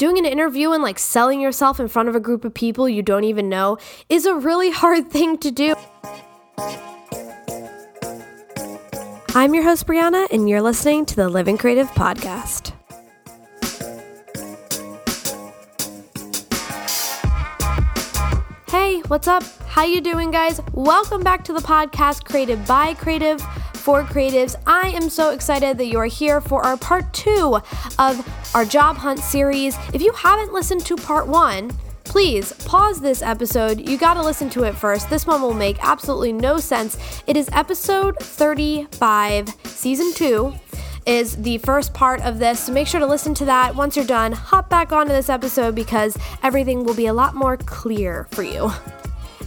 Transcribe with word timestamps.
doing 0.00 0.16
an 0.16 0.24
interview 0.24 0.72
and 0.72 0.82
like 0.82 0.98
selling 0.98 1.42
yourself 1.42 1.78
in 1.78 1.86
front 1.86 2.08
of 2.08 2.16
a 2.16 2.20
group 2.20 2.42
of 2.46 2.54
people 2.54 2.88
you 2.88 3.02
don't 3.02 3.24
even 3.24 3.50
know 3.50 3.76
is 4.08 4.24
a 4.24 4.34
really 4.34 4.70
hard 4.82 5.10
thing 5.10 5.36
to 5.36 5.50
do. 5.50 5.74
I'm 9.34 9.52
your 9.52 9.62
host, 9.62 9.86
Brianna, 9.86 10.26
and 10.30 10.48
you're 10.48 10.62
listening 10.62 11.04
to 11.04 11.16
the 11.16 11.28
Living 11.28 11.58
Creative 11.58 11.86
Podcast. 11.88 12.72
Hey, 18.70 19.00
what's 19.08 19.28
up? 19.28 19.42
How 19.66 19.84
you 19.84 20.00
doing, 20.00 20.30
guys? 20.30 20.62
Welcome 20.72 21.22
back 21.22 21.44
to 21.44 21.52
the 21.52 21.60
podcast 21.60 22.24
created 22.24 22.66
by 22.66 22.94
Creative 22.94 23.38
for 23.80 24.04
Creatives. 24.04 24.54
I 24.66 24.88
am 24.88 25.08
so 25.08 25.30
excited 25.30 25.78
that 25.78 25.86
you 25.86 25.98
are 25.98 26.04
here 26.04 26.40
for 26.40 26.62
our 26.62 26.76
part 26.76 27.12
two 27.14 27.58
of 27.98 28.54
our 28.54 28.64
job 28.64 28.96
hunt 28.96 29.20
series. 29.20 29.76
If 29.94 30.02
you 30.02 30.12
haven't 30.12 30.52
listened 30.52 30.84
to 30.86 30.96
part 30.96 31.26
one, 31.26 31.70
please 32.04 32.52
pause 32.66 33.00
this 33.00 33.22
episode. 33.22 33.88
You 33.88 33.96
got 33.96 34.14
to 34.14 34.22
listen 34.22 34.50
to 34.50 34.64
it 34.64 34.74
first. 34.74 35.08
This 35.08 35.26
one 35.26 35.40
will 35.40 35.54
make 35.54 35.82
absolutely 35.82 36.32
no 36.32 36.58
sense. 36.58 37.22
It 37.26 37.36
is 37.36 37.48
episode 37.52 38.18
35, 38.18 39.48
season 39.64 40.12
2 40.14 40.52
is 41.06 41.36
the 41.36 41.56
first 41.58 41.94
part 41.94 42.20
of 42.20 42.38
this. 42.38 42.60
So 42.60 42.72
make 42.72 42.86
sure 42.86 43.00
to 43.00 43.06
listen 43.06 43.32
to 43.34 43.46
that. 43.46 43.74
Once 43.74 43.96
you're 43.96 44.04
done, 44.04 44.32
hop 44.32 44.68
back 44.68 44.92
onto 44.92 45.12
this 45.12 45.30
episode 45.30 45.74
because 45.74 46.16
everything 46.42 46.84
will 46.84 46.94
be 46.94 47.06
a 47.06 47.14
lot 47.14 47.34
more 47.34 47.56
clear 47.56 48.28
for 48.30 48.42
you. 48.42 48.70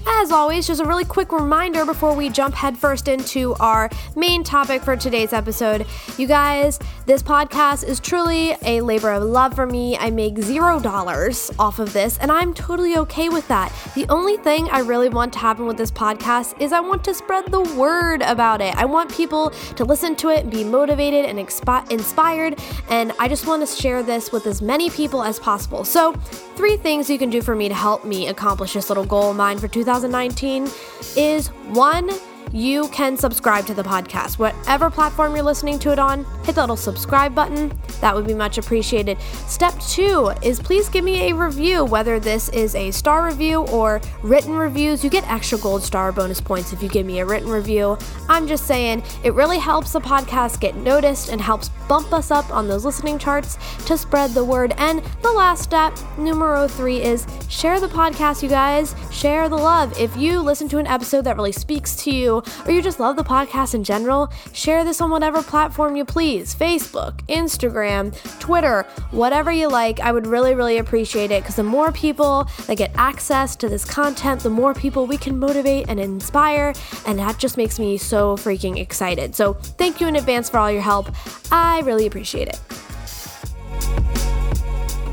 As 0.06 0.32
always, 0.32 0.68
just 0.68 0.82
a 0.82 0.86
really 0.86 1.06
quick 1.06 1.32
reminder 1.32 1.86
before 1.86 2.14
we 2.14 2.30
jump 2.30 2.56
headfirst 2.56 3.08
into 3.08 3.54
our 3.56 3.90
main 4.18 4.44
topic 4.44 4.82
for 4.82 4.98
today's 4.98 5.32
episode. 5.32 5.86
You 6.18 6.28
guys, 6.28 6.78
this 7.06 7.24
podcast 7.24 7.86
is 7.88 8.02
truly 8.02 8.56
a 8.64 8.82
labor 8.82 9.12
of 9.12 9.24
love 9.24 9.54
for 9.54 9.66
me. 9.66 9.98
I 9.98 10.12
make 10.12 10.38
zero 10.40 10.80
dollars 10.80 11.52
off 11.58 11.80
of 11.80 11.94
this, 11.94 12.18
and 12.18 12.32
I'm 12.32 12.54
totally 12.54 12.98
okay 12.98 13.30
with 13.30 13.48
that. 13.48 13.74
The 13.96 14.06
only 14.10 14.36
thing 14.38 14.68
I 14.70 14.80
really 14.80 15.08
want 15.08 15.32
to 15.34 15.40
happen 15.40 15.66
with 15.66 15.78
this 15.78 15.92
podcast 15.92 16.60
is 16.62 16.74
I 16.74 16.82
want 16.82 17.04
to 17.06 17.14
spread 17.14 17.50
the 17.50 17.62
word 17.62 18.22
about 18.24 18.60
it. 18.60 18.76
I 18.76 18.86
want 18.86 19.14
people 19.14 19.52
to 19.52 19.86
listen 19.86 20.18
to 20.18 20.30
it 20.30 20.40
and 20.40 20.52
be 20.52 20.66
motivated 20.66 21.26
and 21.26 21.40
expi- 21.40 21.90
inspired, 21.92 22.60
and 22.90 23.14
I 23.20 23.30
just 23.30 23.48
want 23.48 23.66
to 23.66 23.74
share 23.74 24.04
this 24.04 24.34
with 24.34 24.48
as 24.48 24.62
many 24.62 24.90
people 24.90 25.24
as 25.24 25.40
possible. 25.40 25.86
So, 25.86 26.14
three 26.56 26.76
things 26.76 27.10
you 27.10 27.18
can 27.18 27.30
do 27.30 27.42
for 27.42 27.56
me 27.56 27.70
to 27.70 27.76
help 27.76 28.04
me 28.04 28.28
accomplish 28.28 28.74
this 28.74 28.90
little 28.90 29.06
goal 29.06 29.32
of 29.32 29.38
mine 29.38 29.60
for 29.60 29.70
2020. 29.70 29.93
2019 30.02 30.68
is 31.16 31.50
one, 31.70 32.10
you 32.54 32.88
can 32.90 33.18
subscribe 33.18 33.66
to 33.66 33.74
the 33.74 33.84
podcast. 33.84 34.38
Whatever 34.38 34.92
platform 34.92 35.36
you're 35.36 35.44
listening 35.44 35.80
to 35.80 35.92
it 35.92 35.98
on, 35.98 36.24
hit 36.46 36.54
the 36.56 36.62
little 36.62 36.78
subscribe 36.78 37.34
button. 37.34 37.74
That 38.00 38.16
would 38.16 38.28
be 38.28 38.36
much 38.36 38.60
appreciated. 38.60 39.20
Step 39.48 39.78
two 39.80 40.32
is 40.44 40.60
please 40.60 40.88
give 40.88 41.04
me 41.04 41.32
a 41.32 41.36
review, 41.36 41.84
whether 41.84 42.20
this 42.20 42.50
is 42.50 42.76
a 42.76 42.92
star 42.92 43.26
review 43.26 43.62
or 43.68 44.00
written 44.22 44.54
reviews. 44.54 45.04
You 45.04 45.10
get 45.10 45.30
extra 45.30 45.58
gold 45.58 45.82
star 45.82 46.12
bonus 46.12 46.40
points 46.40 46.72
if 46.72 46.84
you 46.84 46.90
give 46.90 47.08
me 47.08 47.20
a 47.20 47.26
written 47.26 47.50
review. 47.50 47.98
I'm 48.30 48.48
just 48.48 48.68
saying, 48.68 49.04
it 49.24 49.34
really 49.34 49.58
helps 49.58 49.94
the 49.94 50.00
podcast 50.00 50.60
get 50.60 50.76
noticed 50.76 51.30
and 51.30 51.42
helps 51.42 51.70
bump 51.88 52.14
us 52.14 52.30
up 52.30 52.50
on 52.52 52.68
those 52.68 52.86
listening 52.86 53.18
charts 53.18 53.58
to 53.86 53.98
spread 53.98 54.32
the 54.32 54.44
word. 54.44 54.74
And 54.78 55.04
the 55.24 55.32
last 55.32 55.64
step, 55.64 55.98
numero 56.18 56.68
three, 56.68 57.02
is 57.02 57.26
share 57.50 57.80
the 57.80 57.88
podcast, 57.88 58.44
you 58.44 58.50
guys. 58.50 58.96
Share 59.12 59.50
the 59.50 59.56
love. 59.56 59.98
If 60.00 60.16
you 60.16 60.40
listen 60.40 60.68
to 60.70 60.78
an 60.78 60.88
episode 60.88 61.24
that 61.24 61.36
really 61.36 61.52
speaks 61.52 61.96
to 62.04 62.12
you, 62.12 62.43
or 62.66 62.72
you 62.72 62.82
just 62.82 63.00
love 63.00 63.16
the 63.16 63.24
podcast 63.24 63.74
in 63.74 63.84
general, 63.84 64.32
share 64.54 64.84
this 64.84 65.02
on 65.02 65.10
whatever 65.10 65.42
platform 65.42 65.96
you 65.96 66.06
please 66.06 66.56
Facebook, 66.56 67.22
Instagram, 67.28 68.14
Twitter, 68.40 68.84
whatever 69.12 69.52
you 69.52 69.68
like. 69.68 70.00
I 70.00 70.12
would 70.12 70.28
really, 70.28 70.56
really 70.56 70.78
appreciate 70.78 71.32
it 71.32 71.44
because 71.44 71.56
the 71.56 71.64
more 71.64 71.92
people 71.92 72.50
that 72.68 72.78
get 72.78 72.92
access 72.96 73.56
to 73.58 73.70
this 73.70 73.86
content, 73.86 74.42
the 74.42 74.50
more 74.50 74.74
people 74.74 75.08
we 75.08 75.18
can 75.18 75.38
motivate 75.38 75.86
and 75.90 76.00
inspire. 76.00 76.74
And 77.06 77.20
that 77.20 77.38
just 77.38 77.58
makes 77.58 77.80
me 77.80 77.98
so 77.98 78.38
freaking 78.38 78.78
excited. 78.78 79.36
So 79.36 79.54
thank 79.54 80.02
you 80.02 80.08
in 80.08 80.16
advance 80.16 80.50
for 80.50 80.58
all 80.58 80.72
your 80.72 80.82
help. 80.82 81.12
I 81.52 81.82
really 81.82 82.08
appreciate 82.08 82.48
it. 82.48 82.60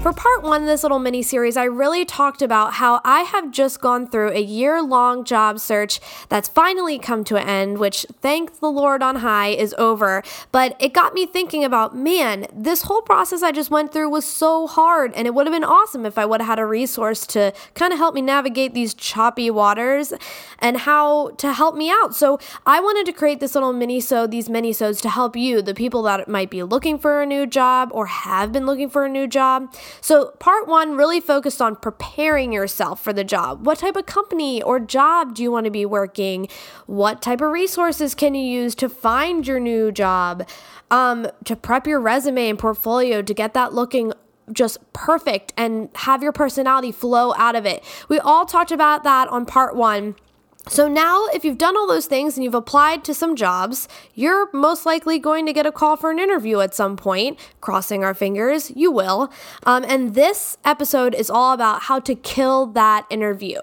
For 0.03 0.15
part 0.15 0.43
one 0.43 0.63
of 0.63 0.67
this 0.67 0.83
little 0.83 0.99
mini 0.99 1.23
series, 1.23 1.59
I 1.59 1.65
really 1.65 2.07
talked 2.07 2.41
about 2.41 2.73
how 2.73 3.03
I 3.05 3.21
have 3.21 3.51
just 3.51 3.83
gone 3.83 4.07
through 4.07 4.31
a 4.31 4.41
year 4.41 4.83
long 4.83 5.25
job 5.25 5.61
search 5.61 6.01
that's 6.31 6.49
finally 6.49 6.99
come 6.99 7.23
to 7.25 7.37
an 7.37 7.47
end, 7.47 7.79
which 7.79 8.07
thank 8.23 8.61
the 8.61 8.71
Lord 8.71 9.03
on 9.03 9.17
high 9.17 9.49
is 9.49 9.75
over. 9.77 10.23
But 10.53 10.75
it 10.81 10.95
got 10.95 11.13
me 11.13 11.27
thinking 11.27 11.65
about 11.65 11.95
man, 11.95 12.47
this 12.51 12.85
whole 12.85 13.03
process 13.03 13.43
I 13.43 13.53
just 13.53 13.71
went 13.71 13.93
through 13.93 14.09
was 14.09 14.25
so 14.25 14.67
hard, 14.67 15.13
and 15.15 15.27
it 15.27 15.35
would 15.35 15.47
have 15.47 15.53
been 15.53 15.65
awesome 15.65 16.07
if 16.07 16.17
I 16.17 16.25
would 16.25 16.41
have 16.41 16.49
had 16.49 16.59
a 16.59 16.65
resource 16.65 17.27
to 17.29 17.53
kind 17.75 17.93
of 17.93 17.99
help 17.99 18.15
me 18.15 18.23
navigate 18.23 18.73
these 18.73 18.95
choppy 18.95 19.51
waters 19.51 20.15
and 20.61 20.79
how 20.79 21.33
to 21.33 21.53
help 21.53 21.77
me 21.77 21.91
out. 21.91 22.17
So 22.17 22.41
I 22.65 22.81
wanted 22.81 23.05
to 23.05 23.13
create 23.13 23.41
this 23.41 23.55
little 23.55 23.75
mini 23.75 24.01
so 24.01 24.27
these 24.27 24.49
mini 24.49 24.73
sodes 24.73 25.03
to 25.03 25.11
help 25.11 25.37
you, 25.37 25.61
the 25.61 25.75
people 25.75 26.03
that 26.05 26.27
might 26.27 26.49
be 26.49 26.63
looking 26.63 26.99
for 26.99 27.21
a 27.21 27.27
new 27.27 27.47
job 27.47 27.91
or 27.93 28.07
have 28.07 28.51
been 28.51 28.65
looking 28.65 28.89
for 28.89 29.05
a 29.05 29.09
new 29.11 29.27
job. 29.27 29.71
So, 30.01 30.33
part 30.39 30.67
one 30.69 30.97
really 30.97 31.21
focused 31.21 31.61
on 31.61 31.77
preparing 31.77 32.53
yourself 32.53 33.03
for 33.03 33.13
the 33.13 33.25
job. 33.25 33.67
What 33.67 33.79
type 33.79 33.97
of 33.97 34.07
company 34.07 34.63
or 34.63 34.81
job 34.81 35.35
do 35.35 35.43
you 35.43 35.51
want 35.51 35.65
to 35.65 35.71
be 35.71 35.87
working? 35.87 36.49
What 36.87 37.23
type 37.23 37.41
of 37.41 37.51
resources 37.51 38.15
can 38.15 38.35
you 38.35 38.43
use 38.43 38.75
to 38.77 38.89
find 38.89 39.47
your 39.47 39.61
new 39.61 39.93
job? 39.93 40.49
Um, 40.91 41.29
to 41.45 41.55
prep 41.55 41.87
your 41.87 42.01
resume 42.01 42.49
and 42.49 42.59
portfolio 42.59 43.23
to 43.23 43.35
get 43.35 43.55
that 43.55 43.73
looking 43.73 44.13
just 44.53 44.79
perfect 44.93 45.53
and 45.57 45.89
have 45.95 46.23
your 46.23 46.33
personality 46.33 46.93
flow 46.93 47.35
out 47.37 47.55
of 47.55 47.67
it. 47.67 47.85
We 48.09 48.19
all 48.19 48.47
talked 48.47 48.73
about 48.73 49.05
that 49.05 49.29
on 49.29 49.47
part 49.47 49.77
one. 49.77 50.17
So 50.69 50.87
now, 50.87 51.27
if 51.33 51.45
you've 51.45 51.59
done 51.59 51.77
all 51.77 51.87
those 51.87 52.07
things 52.07 52.37
and 52.37 52.45
you've 52.45 52.55
applied 52.55 53.03
to 53.05 53.15
some 53.15 53.35
jobs, 53.35 53.89
you're 54.15 54.51
most 54.53 54.85
likely 54.85 55.19
going 55.19 55.47
to 55.47 55.53
get 55.53 55.67
a 55.67 55.73
call 55.73 55.97
for 55.97 56.11
an 56.11 56.19
interview 56.19 56.61
at 56.61 56.75
some 56.75 56.97
point. 56.97 57.39
Crossing 57.61 58.05
our 58.05 58.15
fingers, 58.15 58.71
you 58.77 58.93
will. 58.93 59.33
Um, 59.65 59.85
and 59.89 60.15
this 60.15 60.59
episode 60.65 61.15
is 61.15 61.31
all 61.31 61.55
about 61.55 61.83
how 61.83 61.99
to 62.01 62.15
kill 62.15 62.67
that 62.67 63.07
interview. 63.11 63.61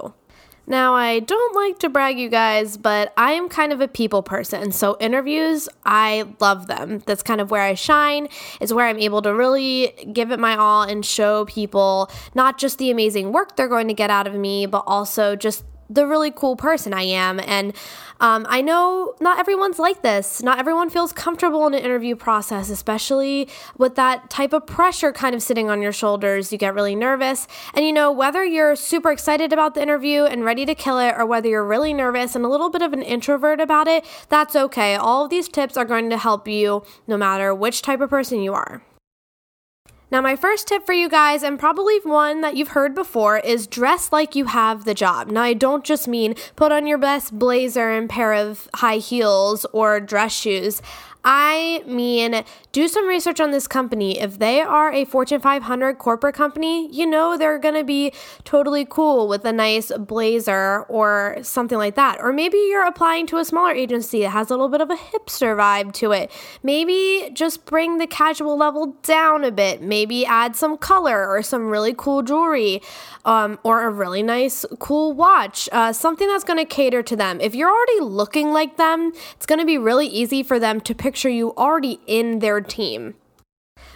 Now, 0.69 0.95
I 0.95 1.19
don't 1.19 1.55
like 1.55 1.79
to 1.79 1.87
brag, 1.87 2.19
you 2.19 2.27
guys, 2.27 2.75
but 2.75 3.13
I 3.15 3.31
am 3.33 3.47
kind 3.47 3.71
of 3.71 3.79
a 3.79 3.87
people 3.87 4.21
person. 4.21 4.73
So, 4.73 4.97
interviews, 4.99 5.69
I 5.85 6.25
love 6.41 6.67
them. 6.67 7.03
That's 7.05 7.23
kind 7.23 7.39
of 7.39 7.51
where 7.51 7.61
I 7.61 7.75
shine, 7.75 8.27
is 8.59 8.73
where 8.73 8.85
I'm 8.85 8.99
able 8.99 9.21
to 9.21 9.33
really 9.33 9.93
give 10.11 10.31
it 10.31 10.41
my 10.41 10.57
all 10.57 10.83
and 10.83 11.05
show 11.05 11.45
people 11.45 12.11
not 12.35 12.57
just 12.57 12.79
the 12.79 12.91
amazing 12.91 13.31
work 13.31 13.55
they're 13.55 13.69
going 13.69 13.87
to 13.87 13.93
get 13.93 14.09
out 14.09 14.27
of 14.27 14.33
me, 14.33 14.65
but 14.65 14.83
also 14.85 15.37
just 15.37 15.63
the 15.89 16.05
really 16.05 16.31
cool 16.31 16.55
person 16.55 16.93
I 16.93 17.03
am. 17.03 17.39
And 17.39 17.73
um, 18.19 18.45
I 18.49 18.61
know 18.61 19.13
not 19.19 19.39
everyone's 19.39 19.79
like 19.79 20.01
this. 20.01 20.41
Not 20.41 20.59
everyone 20.59 20.89
feels 20.89 21.11
comfortable 21.11 21.67
in 21.67 21.73
an 21.73 21.83
interview 21.83 22.15
process, 22.15 22.69
especially 22.69 23.47
with 23.77 23.95
that 23.95 24.29
type 24.29 24.53
of 24.53 24.65
pressure 24.65 25.11
kind 25.11 25.35
of 25.35 25.41
sitting 25.41 25.69
on 25.69 25.81
your 25.81 25.91
shoulders. 25.91 26.51
You 26.51 26.57
get 26.57 26.73
really 26.73 26.95
nervous. 26.95 27.47
And 27.73 27.85
you 27.85 27.93
know, 27.93 28.11
whether 28.11 28.43
you're 28.43 28.75
super 28.75 29.11
excited 29.11 29.53
about 29.53 29.75
the 29.75 29.81
interview 29.81 30.23
and 30.23 30.43
ready 30.43 30.65
to 30.65 30.75
kill 30.75 30.99
it, 30.99 31.15
or 31.17 31.25
whether 31.25 31.47
you're 31.47 31.65
really 31.65 31.93
nervous 31.93 32.35
and 32.35 32.43
a 32.43 32.49
little 32.49 32.69
bit 32.69 32.81
of 32.81 32.93
an 32.93 33.01
introvert 33.01 33.59
about 33.59 33.87
it, 33.87 34.05
that's 34.29 34.55
okay. 34.55 34.95
All 34.95 35.25
of 35.25 35.29
these 35.29 35.47
tips 35.47 35.77
are 35.77 35.85
going 35.85 36.09
to 36.09 36.17
help 36.17 36.47
you 36.47 36.83
no 37.05 37.17
matter 37.17 37.53
which 37.53 37.81
type 37.81 38.01
of 38.01 38.09
person 38.09 38.41
you 38.41 38.53
are. 38.53 38.81
Now, 40.09 40.21
my 40.21 40.37
first 40.37 40.69
tip 40.69 40.85
for 40.85 40.93
you 40.93 41.09
guys, 41.09 41.43
and 41.43 41.59
probably 41.59 41.99
one 41.99 42.39
that 42.39 42.55
you've 42.55 42.69
heard 42.69 42.95
before, 42.95 43.39
is 43.39 43.67
dress 43.67 44.13
like 44.13 44.35
you 44.35 44.45
have 44.45 44.85
the 44.85 44.93
job. 44.93 45.27
Now, 45.27 45.41
I 45.41 45.53
don't 45.53 45.83
just 45.83 46.07
mean 46.07 46.35
put 46.55 46.71
on 46.71 46.87
your 46.87 46.97
best 46.97 47.37
blazer 47.37 47.89
and 47.89 48.09
pair 48.09 48.31
of 48.31 48.69
high 48.75 48.97
heels 48.97 49.65
or 49.73 49.99
dress 49.99 50.31
shoes. 50.31 50.81
I 51.29 51.83
mean, 51.85 52.45
do 52.71 52.87
some 52.87 53.05
research 53.05 53.41
on 53.41 53.51
this 53.51 53.67
company. 53.67 54.17
If 54.17 54.39
they 54.39 54.61
are 54.61 54.93
a 54.93 55.03
Fortune 55.03 55.41
500 55.41 55.95
corporate 55.95 56.35
company, 56.35 56.89
you 56.89 57.05
know 57.05 57.37
they're 57.37 57.59
going 57.59 57.75
to 57.75 57.83
be 57.83 58.13
totally 58.45 58.85
cool 58.89 59.27
with 59.27 59.43
a 59.43 59.51
nice 59.51 59.91
blazer 59.91 60.83
or 60.83 61.39
something 61.41 61.77
like 61.77 61.95
that. 61.95 62.21
Or 62.21 62.31
maybe 62.31 62.55
you're 62.69 62.85
applying 62.85 63.27
to 63.27 63.39
a 63.39 63.43
smaller 63.43 63.73
agency 63.73 64.21
that 64.21 64.29
has 64.29 64.49
a 64.49 64.51
little 64.51 64.69
bit 64.69 64.79
of 64.79 64.89
a 64.89 64.95
hipster 64.95 65.53
vibe 65.57 65.91
to 65.95 66.13
it. 66.13 66.31
Maybe 66.63 67.29
just 67.33 67.65
bring 67.65 67.97
the 67.97 68.07
casual 68.07 68.55
level 68.55 68.95
down 69.03 69.43
a 69.43 69.51
bit. 69.51 69.81
Maybe 69.81 70.25
add 70.25 70.55
some 70.55 70.77
color 70.77 71.27
or 71.27 71.41
some 71.41 71.67
really 71.67 71.93
cool 71.93 72.21
jewelry 72.21 72.81
um, 73.25 73.59
or 73.63 73.83
a 73.83 73.89
really 73.89 74.23
nice, 74.23 74.65
cool 74.79 75.11
watch. 75.11 75.67
Uh, 75.73 75.91
something 75.91 76.29
that's 76.29 76.45
going 76.45 76.59
to 76.59 76.63
cater 76.63 77.03
to 77.03 77.17
them. 77.17 77.41
If 77.41 77.53
you're 77.53 77.69
already 77.69 77.99
looking 77.99 78.53
like 78.53 78.77
them, 78.77 79.11
it's 79.35 79.45
going 79.45 79.59
to 79.59 79.65
be 79.65 79.77
really 79.77 80.07
easy 80.07 80.41
for 80.41 80.57
them 80.57 80.79
to 80.79 80.95
picture 80.95 81.16
you 81.25 81.53
already 81.55 81.99
in 82.05 82.39
their 82.39 82.61
team. 82.61 83.15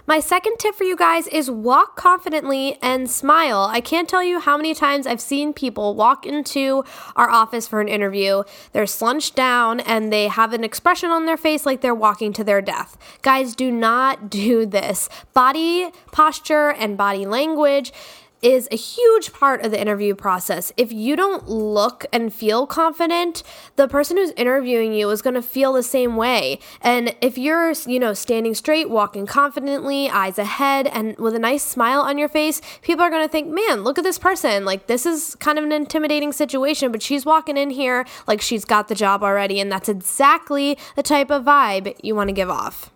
My 0.07 0.19
second 0.19 0.57
tip 0.57 0.75
for 0.75 0.83
you 0.83 0.95
guys 0.95 1.27
is 1.27 1.49
walk 1.49 1.95
confidently 1.95 2.77
and 2.81 3.09
smile. 3.09 3.69
I 3.71 3.81
can't 3.81 4.09
tell 4.09 4.23
you 4.23 4.39
how 4.39 4.57
many 4.57 4.73
times 4.73 5.05
I've 5.05 5.21
seen 5.21 5.53
people 5.53 5.95
walk 5.95 6.25
into 6.25 6.83
our 7.15 7.29
office 7.29 7.67
for 7.67 7.81
an 7.81 7.87
interview. 7.87 8.43
They're 8.73 8.87
slunched 8.87 9.35
down 9.35 9.79
and 9.79 10.11
they 10.11 10.27
have 10.27 10.53
an 10.53 10.63
expression 10.63 11.11
on 11.11 11.25
their 11.25 11.37
face 11.37 11.65
like 11.65 11.81
they're 11.81 11.95
walking 11.95 12.33
to 12.33 12.43
their 12.43 12.61
death. 12.61 12.97
Guys, 13.21 13.55
do 13.55 13.71
not 13.71 14.29
do 14.29 14.65
this. 14.65 15.07
Body 15.33 15.91
posture 16.11 16.71
and 16.71 16.97
body 16.97 17.25
language 17.25 17.93
is 18.41 18.67
a 18.71 18.75
huge 18.75 19.33
part 19.33 19.63
of 19.63 19.71
the 19.71 19.79
interview 19.79 20.15
process. 20.15 20.71
If 20.75 20.91
you 20.91 21.15
don't 21.15 21.47
look 21.47 22.05
and 22.11 22.33
feel 22.33 22.65
confident, 22.65 23.43
the 23.75 23.87
person 23.87 24.17
who's 24.17 24.31
interviewing 24.31 24.93
you 24.93 25.09
is 25.09 25.21
going 25.21 25.35
to 25.35 25.41
feel 25.41 25.73
the 25.73 25.83
same 25.83 26.15
way. 26.15 26.59
And 26.81 27.15
if 27.21 27.37
you're, 27.37 27.73
you 27.85 27.99
know, 27.99 28.13
standing 28.13 28.55
straight, 28.55 28.89
walking 28.89 29.25
confidently, 29.25 30.09
eyes 30.09 30.39
ahead, 30.39 30.87
and 30.87 31.17
with 31.17 31.35
a 31.35 31.39
nice 31.39 31.63
smile 31.63 32.01
on 32.01 32.17
your 32.17 32.29
face, 32.29 32.61
people 32.81 33.03
are 33.03 33.11
going 33.11 33.25
to 33.25 33.31
think, 33.31 33.47
man, 33.47 33.83
look 33.83 33.97
at 33.97 34.03
this 34.03 34.17
person. 34.17 34.65
Like, 34.65 34.87
this 34.87 35.05
is 35.05 35.35
kind 35.35 35.59
of 35.59 35.63
an 35.63 35.71
intimidating 35.71 36.31
situation, 36.31 36.91
but 36.91 37.01
she's 37.01 37.25
walking 37.25 37.57
in 37.57 37.69
here 37.69 38.05
like 38.27 38.41
she's 38.41 38.65
got 38.65 38.87
the 38.87 38.95
job 38.95 39.23
already. 39.23 39.59
And 39.59 39.71
that's 39.71 39.89
exactly 39.89 40.77
the 40.95 41.03
type 41.03 41.29
of 41.29 41.43
vibe 41.43 41.95
you 42.01 42.15
want 42.15 42.29
to 42.29 42.33
give 42.33 42.49
off. 42.49 42.91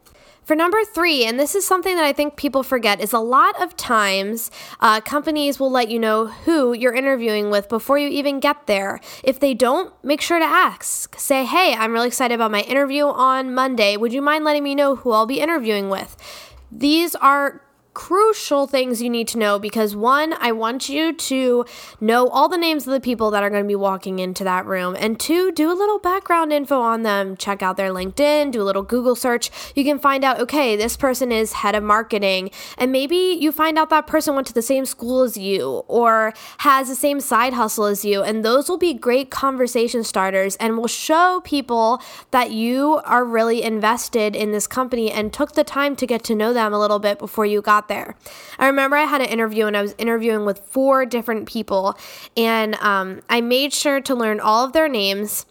For 0.46 0.56
number 0.56 0.84
three, 0.86 1.26
and 1.26 1.40
this 1.40 1.56
is 1.56 1.66
something 1.66 1.96
that 1.96 2.06
I 2.06 2.14
think 2.14 2.36
people 2.36 2.62
forget, 2.62 3.02
is 3.02 3.14
a 3.14 3.20
lot 3.20 3.60
of 3.60 3.76
times 3.76 4.52
uh, 4.80 5.02
companies 5.02 5.60
will 5.60 5.72
let 5.72 5.90
you 5.90 5.98
know 5.98 6.28
who 6.28 6.72
you're 6.72 6.94
interviewing 6.94 7.50
with 7.50 7.68
before 7.68 7.98
you 7.98 8.08
even 8.10 8.40
get 8.40 8.68
there. 8.68 9.00
If 9.24 9.40
they 9.40 9.56
don't, 9.56 9.92
make 10.04 10.22
sure 10.22 10.38
to 10.38 10.46
ask. 10.46 11.20
Say, 11.20 11.46
hey, 11.46 11.74
I'm 11.74 11.94
really 11.94 12.08
excited 12.08 12.36
about 12.36 12.52
my 12.52 12.62
interview 12.62 13.06
on 13.06 13.56
Monday. 13.56 13.98
Would 13.98 14.14
you 14.14 14.22
mind 14.22 14.46
letting 14.46 14.64
me 14.64 14.76
know 14.76 14.98
who 14.98 15.14
I'll 15.14 15.26
be 15.26 15.40
interviewing 15.40 15.90
with? 15.90 16.16
These 16.72 17.16
are 17.16 17.62
crucial 17.96 18.68
things 18.68 19.02
you 19.02 19.10
need 19.10 19.28
to 19.30 19.40
know 19.40 19.58
because 19.58 19.96
one, 19.96 20.36
I 20.40 20.52
want 20.52 20.90
you 20.90 21.14
to 21.14 21.66
know 22.00 22.28
all 22.28 22.48
the 22.48 22.58
names 22.58 22.86
of 22.86 22.94
the 22.94 23.00
people 23.00 23.32
that 23.32 23.42
are 23.42 23.50
going 23.50 23.64
to 23.64 23.68
be 23.68 23.74
walking 23.76 24.20
into 24.20 24.44
that 24.44 24.68
room, 24.68 24.96
and 25.00 25.20
two, 25.20 25.52
do 25.52 25.72
a 25.72 25.74
little 25.74 25.98
background 25.98 26.54
info 26.54 26.80
on 26.80 27.02
them. 27.02 27.36
Check 27.38 27.64
out 27.64 27.78
their 27.78 27.90
LinkedIn, 27.90 28.52
do 28.52 28.62
a 28.62 28.64
little 28.64 28.84
Google 28.84 29.16
search. 29.16 29.50
You 29.74 29.84
can 29.84 29.98
find 29.98 30.24
out, 30.24 30.40
okay, 30.40 30.76
this 30.76 30.96
person 30.96 31.32
is 31.32 31.54
head 31.54 31.74
of 31.74 31.84
marketing, 31.84 32.52
and 32.78 32.92
maybe 32.92 33.16
you 33.16 33.52
find 33.52 33.80
out 33.80 33.90
that 33.90 34.06
person 34.06 34.36
went 34.36 34.46
to 34.48 34.54
the 34.54 34.62
same 34.62 34.86
school 34.86 35.24
as 35.24 35.38
you 35.38 35.84
or 35.88 36.34
has 36.60 36.90
the 36.90 36.96
same 36.96 37.20
side 37.20 37.54
hustle 37.54 37.86
as 37.86 38.06
you, 38.06 38.22
and 38.22 38.46
those 38.46 38.70
will 38.70 38.78
be 38.78 38.94
great 38.94 39.32
conversation 39.32 40.04
starters 40.04 40.58
and 40.58 40.78
will 40.78 40.88
show 40.88 41.42
people 41.46 42.02
that 42.32 42.52
you 42.52 43.02
are 43.06 43.24
really 43.24 43.64
invested 43.64 44.36
in 44.36 44.52
this 44.52 44.68
company 44.68 45.10
and 45.10 45.32
took 45.32 45.54
the 45.54 45.64
time 45.64 45.96
to 45.96 46.06
get 46.06 46.24
to 46.26 46.36
know 46.36 46.54
them 46.54 46.74
a 46.74 46.80
little 46.80 47.00
bit 47.00 47.18
before 47.18 47.46
you 47.46 47.62
got 47.62 47.85
there. 47.88 48.16
I 48.60 48.68
remember 48.68 48.98
I 48.98 49.04
had 49.04 49.22
an 49.22 49.28
interview 49.28 49.66
and 49.66 49.76
I 49.76 49.82
was 49.82 49.96
interviewing 49.98 50.46
with 50.46 50.60
four 50.60 51.06
different 51.06 51.48
people, 51.48 51.98
and 52.36 52.76
um, 52.76 53.22
I 53.30 53.42
made 53.42 53.74
sure 53.74 54.02
to 54.02 54.16
learn 54.16 54.40
all 54.40 54.66
of 54.66 54.74
their 54.74 54.88
names. 54.88 55.46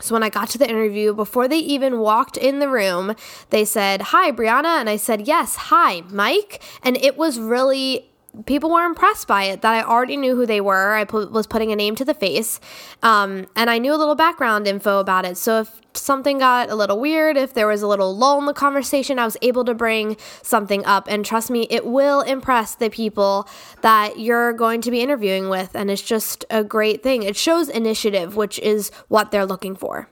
So 0.00 0.14
when 0.14 0.22
I 0.22 0.28
got 0.28 0.48
to 0.50 0.58
the 0.58 0.68
interview, 0.68 1.12
before 1.12 1.48
they 1.48 1.58
even 1.58 1.98
walked 1.98 2.36
in 2.36 2.60
the 2.60 2.68
room, 2.68 3.14
they 3.50 3.64
said, 3.64 4.00
Hi, 4.02 4.30
Brianna. 4.30 4.78
And 4.78 4.88
I 4.88 4.96
said, 4.96 5.26
Yes, 5.26 5.56
hi, 5.56 6.02
Mike. 6.10 6.62
And 6.84 6.96
it 6.96 7.16
was 7.16 7.38
really 7.38 8.08
people 8.46 8.70
were 8.70 8.84
impressed 8.84 9.26
by 9.26 9.44
it 9.44 9.62
that 9.62 9.74
I 9.74 9.82
already 9.82 10.16
knew 10.16 10.36
who 10.36 10.46
they 10.46 10.60
were. 10.60 10.94
I 10.94 11.04
put, 11.04 11.30
was 11.32 11.46
putting 11.46 11.72
a 11.72 11.76
name 11.76 11.94
to 11.96 12.04
the 12.04 12.14
face, 12.14 12.60
um, 13.02 13.46
and 13.56 13.68
I 13.70 13.78
knew 13.78 13.94
a 13.94 13.96
little 13.96 14.14
background 14.14 14.66
info 14.66 15.00
about 15.00 15.24
it. 15.24 15.36
So 15.36 15.60
if 15.60 15.80
something 15.94 16.38
got 16.38 16.70
a 16.70 16.74
little 16.74 17.00
weird, 17.00 17.36
if 17.36 17.54
there 17.54 17.66
was 17.66 17.82
a 17.82 17.86
little 17.88 18.16
lull 18.16 18.38
in 18.38 18.46
the 18.46 18.52
conversation, 18.52 19.18
I 19.18 19.24
was 19.24 19.36
able 19.42 19.64
to 19.64 19.74
bring 19.74 20.16
something 20.42 20.84
up. 20.84 21.06
And 21.08 21.24
trust 21.24 21.50
me, 21.50 21.66
it 21.70 21.86
will 21.86 22.20
impress 22.20 22.74
the 22.74 22.90
people 22.90 23.48
that 23.82 24.18
you're 24.18 24.52
going 24.52 24.80
to 24.82 24.90
be 24.90 25.00
interviewing 25.00 25.48
with, 25.48 25.74
and 25.74 25.90
it's 25.90 26.02
just 26.02 26.44
a 26.50 26.62
great 26.62 27.02
thing. 27.02 27.22
It 27.22 27.36
shows 27.36 27.68
initiative, 27.68 28.36
which 28.36 28.58
is 28.60 28.90
what 29.08 29.30
they're 29.30 29.46
looking 29.46 29.74
for. 29.74 30.08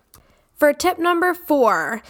For 0.55 0.73
tip 0.73 0.99
number 0.99 1.35
four, 1.35 2.03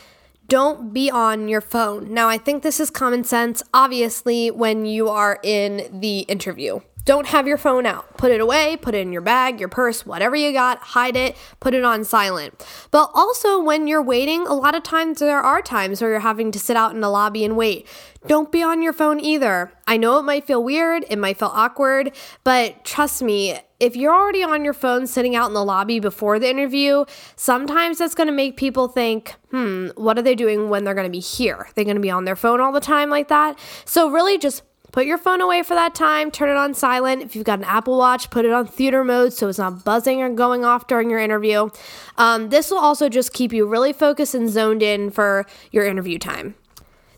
don't 0.49 0.93
be 0.93 1.11
on 1.11 1.49
your 1.49 1.61
phone. 1.61 2.13
Now, 2.13 2.29
I 2.29 2.39
think 2.39 2.63
this 2.63 2.81
is 2.81 2.91
common 2.91 3.25
sense, 3.25 3.63
obviously, 3.75 4.51
when 4.51 4.87
you 4.87 5.09
are 5.09 5.39
in 5.43 6.01
the 6.01 6.21
interview. 6.21 6.81
Don't 7.07 7.29
have 7.29 7.47
your 7.47 7.57
phone 7.57 7.87
out. 7.87 8.17
Put 8.19 8.33
it 8.33 8.41
away, 8.41 8.77
put 8.77 8.93
it 8.97 8.99
in 8.99 9.13
your 9.13 9.23
bag, 9.23 9.61
your 9.61 9.69
purse, 9.69 10.05
whatever 10.05 10.35
you 10.35 10.53
got, 10.53 10.79
hide 10.79 11.15
it, 11.15 11.37
put 11.61 11.73
it 11.73 11.85
on 11.85 12.05
silent. 12.05 12.67
But 12.91 13.13
also, 13.15 13.63
when 13.63 13.87
you're 13.87 14.03
waiting, 14.03 14.45
a 14.49 14.55
lot 14.55 14.75
of 14.75 14.83
times 14.83 15.21
there 15.21 15.41
are 15.41 15.63
times 15.63 16.01
where 16.01 16.11
you're 16.11 16.21
having 16.21 16.51
to 16.51 16.59
sit 16.59 16.77
out 16.77 16.93
in 16.93 17.01
the 17.01 17.09
lobby 17.09 17.45
and 17.45 17.57
wait. 17.57 17.87
Don't 18.27 18.51
be 18.51 18.61
on 18.61 18.83
your 18.83 18.93
phone 18.93 19.21
either. 19.21 19.73
I 19.87 19.97
know 19.99 20.19
it 20.19 20.23
might 20.23 20.49
feel 20.49 20.65
weird, 20.65 21.05
it 21.09 21.17
might 21.17 21.39
feel 21.39 21.53
awkward, 21.55 22.11
but 22.43 22.85
trust 22.85 23.23
me, 23.23 23.57
if 23.79 23.97
you're 23.97 24.15
already 24.15 24.43
on 24.43 24.65
your 24.65 24.73
phone 24.73 25.07
sitting 25.07 25.37
out 25.37 25.49
in 25.49 25.55
the 25.55 25.65
lobby 25.65 26.01
before 26.01 26.39
the 26.39 26.49
interview, 26.49 27.05
sometimes 27.37 27.99
that's 27.99 28.15
going 28.15 28.27
to 28.27 28.33
make 28.33 28.57
people 28.57 28.89
think, 28.89 29.35
hmm, 29.51 29.89
what 29.97 30.19
are 30.19 30.23
they 30.23 30.35
doing 30.35 30.69
when 30.69 30.85
they're 30.85 30.95
going 30.95 31.07
to 31.07 31.11
be 31.11 31.21
here? 31.21 31.69
They're 31.75 31.85
going 31.85 31.97
to 31.97 32.03
be 32.03 32.11
on 32.11 32.25
their 32.25 32.37
phone 32.37 32.61
all 32.61 32.73
the 32.73 32.81
time 32.81 33.11
like 33.11 33.29
that. 33.29 33.59
So, 33.85 34.11
really, 34.11 34.39
just 34.39 34.63
Put 34.97 35.05
your 35.05 35.19
phone 35.19 35.43
away 35.43 35.63
for 35.63 35.75
that 35.75 35.95
time, 35.95 36.31
turn 36.31 36.49
it 36.49 36.57
on 36.57 36.73
silent. 36.73 37.21
If 37.21 37.37
you've 37.37 37.45
got 37.45 37.59
an 37.59 37.67
Apple 37.67 37.99
Watch, 37.99 38.31
put 38.31 38.47
it 38.47 38.53
on 38.53 38.67
theater 38.67 39.05
mode 39.05 39.35
so 39.35 39.47
it's 39.47 39.59
not 39.59 39.85
buzzing 39.85 40.23
or 40.23 40.31
going 40.31 40.65
off 40.65 40.87
during 40.87 41.11
your 41.11 41.19
interview. 41.19 41.69
Um, 42.17 42.49
this 42.49 42.71
will 42.71 42.79
also 42.79 43.11
just 43.11 43.35
keep 43.35 43.53
you 43.53 43.67
really 43.67 43.93
focused 43.93 44.35
and 44.35 44.49
zoned 44.49 44.83
in 44.83 45.11
for 45.11 45.45
your 45.71 45.85
interview 45.85 46.19
time. 46.19 46.55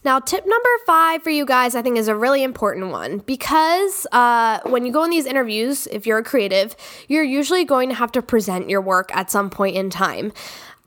Now, 0.08 0.20
tip 0.20 0.46
number 0.46 0.70
five 0.86 1.22
for 1.22 1.28
you 1.28 1.44
guys, 1.44 1.74
I 1.74 1.82
think, 1.82 1.98
is 1.98 2.08
a 2.08 2.16
really 2.16 2.42
important 2.42 2.88
one. 2.88 3.18
Because 3.18 4.06
uh, 4.10 4.58
when 4.64 4.86
you 4.86 4.90
go 4.90 5.04
in 5.04 5.10
these 5.10 5.26
interviews, 5.26 5.86
if 5.88 6.06
you're 6.06 6.16
a 6.16 6.24
creative, 6.24 6.74
you're 7.08 7.22
usually 7.22 7.66
going 7.66 7.90
to 7.90 7.94
have 7.94 8.10
to 8.12 8.22
present 8.22 8.70
your 8.70 8.80
work 8.80 9.14
at 9.14 9.30
some 9.30 9.50
point 9.50 9.76
in 9.76 9.90
time 9.90 10.32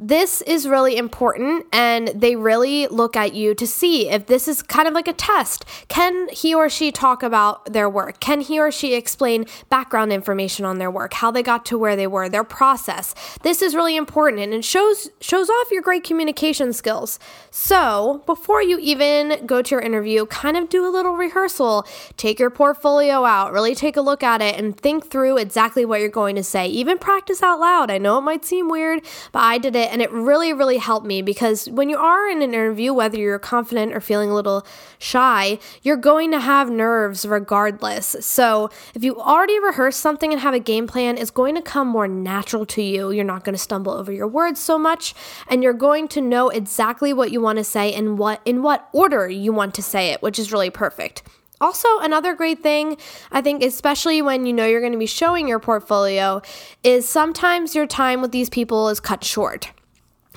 this 0.02 0.42
is 0.42 0.68
really 0.68 0.98
important 0.98 1.68
and 1.72 2.08
they 2.08 2.36
really 2.36 2.88
look 2.88 3.16
at 3.16 3.36
you 3.36 3.54
to 3.54 3.68
see 3.68 4.10
if 4.10 4.26
this 4.26 4.48
is 4.48 4.64
kind 4.64 4.88
of 4.88 4.96
like 4.96 5.08
a 5.08 5.14
test. 5.14 5.64
Can 5.90 6.28
he 6.30 6.56
or 6.56 6.70
she 6.70 6.92
talk 6.92 7.22
about 7.22 7.72
their 7.72 7.88
work? 7.88 8.20
Can 8.20 8.42
he 8.42 8.60
or 8.60 8.72
she 8.72 8.96
explain 8.96 9.46
background 9.70 10.12
information 10.12 10.66
on 10.66 10.80
their 10.80 10.90
work, 10.90 11.14
how 11.14 11.30
they 11.30 11.44
got 11.44 11.66
to 11.68 11.78
where 11.78 11.96
they 11.96 12.08
were, 12.08 12.28
their 12.28 12.44
process? 12.44 13.14
This 13.44 13.62
is 13.62 13.76
really 13.76 13.96
important 13.96 14.42
and 14.42 14.56
it 14.56 14.66
shows 14.66 15.12
shows 15.22 15.52
off 15.52 15.70
your 15.70 15.84
great 15.84 16.04
communication 16.04 16.74
skills. 16.74 17.20
So, 17.52 18.24
before 18.26 18.64
you 18.64 18.80
even 18.80 19.46
go 19.46 19.62
to 19.62 19.76
your 19.76 19.82
interview, 19.82 20.26
kind 20.26 20.58
of 20.58 20.68
do 20.70 20.88
a 20.88 20.90
little 20.90 21.16
rehearsal. 21.16 21.86
Take 22.18 22.40
your 22.40 22.50
portfolio 22.50 23.24
out, 23.24 23.54
really 23.54 23.76
take 23.76 23.98
a 23.98 24.02
look 24.02 24.24
at 24.24 24.42
it 24.42 24.58
and 24.58 24.76
think 24.76 25.12
through 25.12 25.38
exactly 25.38 25.86
what 25.86 26.00
you're 26.00 26.10
going 26.10 26.36
to 26.38 26.44
say. 26.44 26.66
Even 26.68 26.98
practice 26.98 27.44
out 27.44 27.60
loud. 27.60 27.92
I 27.92 28.00
know 28.00 28.18
it 28.18 28.22
might 28.22 28.46
seem 28.46 28.68
weird, 28.68 29.04
but 29.32 29.44
I 29.44 29.60
did 29.60 29.76
it 29.76 29.91
and 29.92 30.02
it 30.02 30.12
really, 30.12 30.54
really 30.54 30.78
helped 30.78 31.06
me 31.06 31.22
because 31.22 31.70
when 31.70 31.90
you 31.90 31.98
are 31.98 32.30
in 32.30 32.42
an 32.42 32.54
interview, 32.54 32.94
whether 32.94 33.18
you're 33.18 33.40
confident 33.40 33.94
or 33.94 34.00
feeling 34.00 34.30
a 34.30 34.34
little 34.34 34.66
shy, 34.98 35.60
you're 35.84 35.98
going 35.98 36.32
to 36.32 36.40
have 36.40 36.70
nerves 36.70 37.26
regardless. 37.26 38.16
So 38.22 38.70
if 38.96 39.04
you 39.04 39.20
already 39.20 39.60
rehearse 39.60 39.98
something 39.98 40.32
and 40.32 40.42
have 40.42 40.54
a 40.54 40.60
game 40.60 40.88
plan, 40.88 41.18
it's 41.18 41.32
going 41.32 41.56
to 41.56 41.62
come 41.62 41.88
more 41.88 42.08
natural 42.08 42.66
to 42.68 42.82
you. 42.82 43.12
You're 43.12 43.26
not 43.26 43.44
going 43.44 43.54
to 43.54 43.62
stumble 43.62 43.94
over 43.94 44.12
your 44.12 44.28
words 44.28 44.60
so 44.60 44.80
much, 44.80 45.14
and 45.48 45.62
you're 45.62 45.74
going 45.74 46.08
to 46.10 46.22
know 46.22 46.50
exactly 46.50 47.14
what 47.14 47.32
you 47.32 47.42
want 47.42 47.58
to 47.58 47.64
say 47.64 47.94
and 47.94 48.18
what 48.18 48.42
in 48.46 48.64
what 48.64 48.88
order 48.94 49.30
you 49.30 49.52
want 49.52 49.76
to 49.76 49.84
say 49.84 50.10
it, 50.10 50.22
which 50.22 50.40
is 50.40 50.52
really 50.52 50.70
perfect. 50.70 51.24
Also, 51.60 51.88
another 52.00 52.34
great 52.34 52.64
thing, 52.64 52.98
I 53.32 53.42
think, 53.42 53.64
especially 53.64 54.24
when 54.24 54.48
you 54.48 54.54
know 54.54 54.66
you're 54.66 54.80
going 54.80 54.94
to 54.94 54.98
be 54.98 55.06
showing 55.06 55.48
your 55.48 55.60
portfolio, 55.60 56.42
is 56.84 57.08
sometimes 57.08 57.76
your 57.76 57.86
time 57.86 58.20
with 58.20 58.32
these 58.32 58.50
people 58.50 58.90
is 58.90 59.00
cut 59.00 59.24
short 59.24 59.72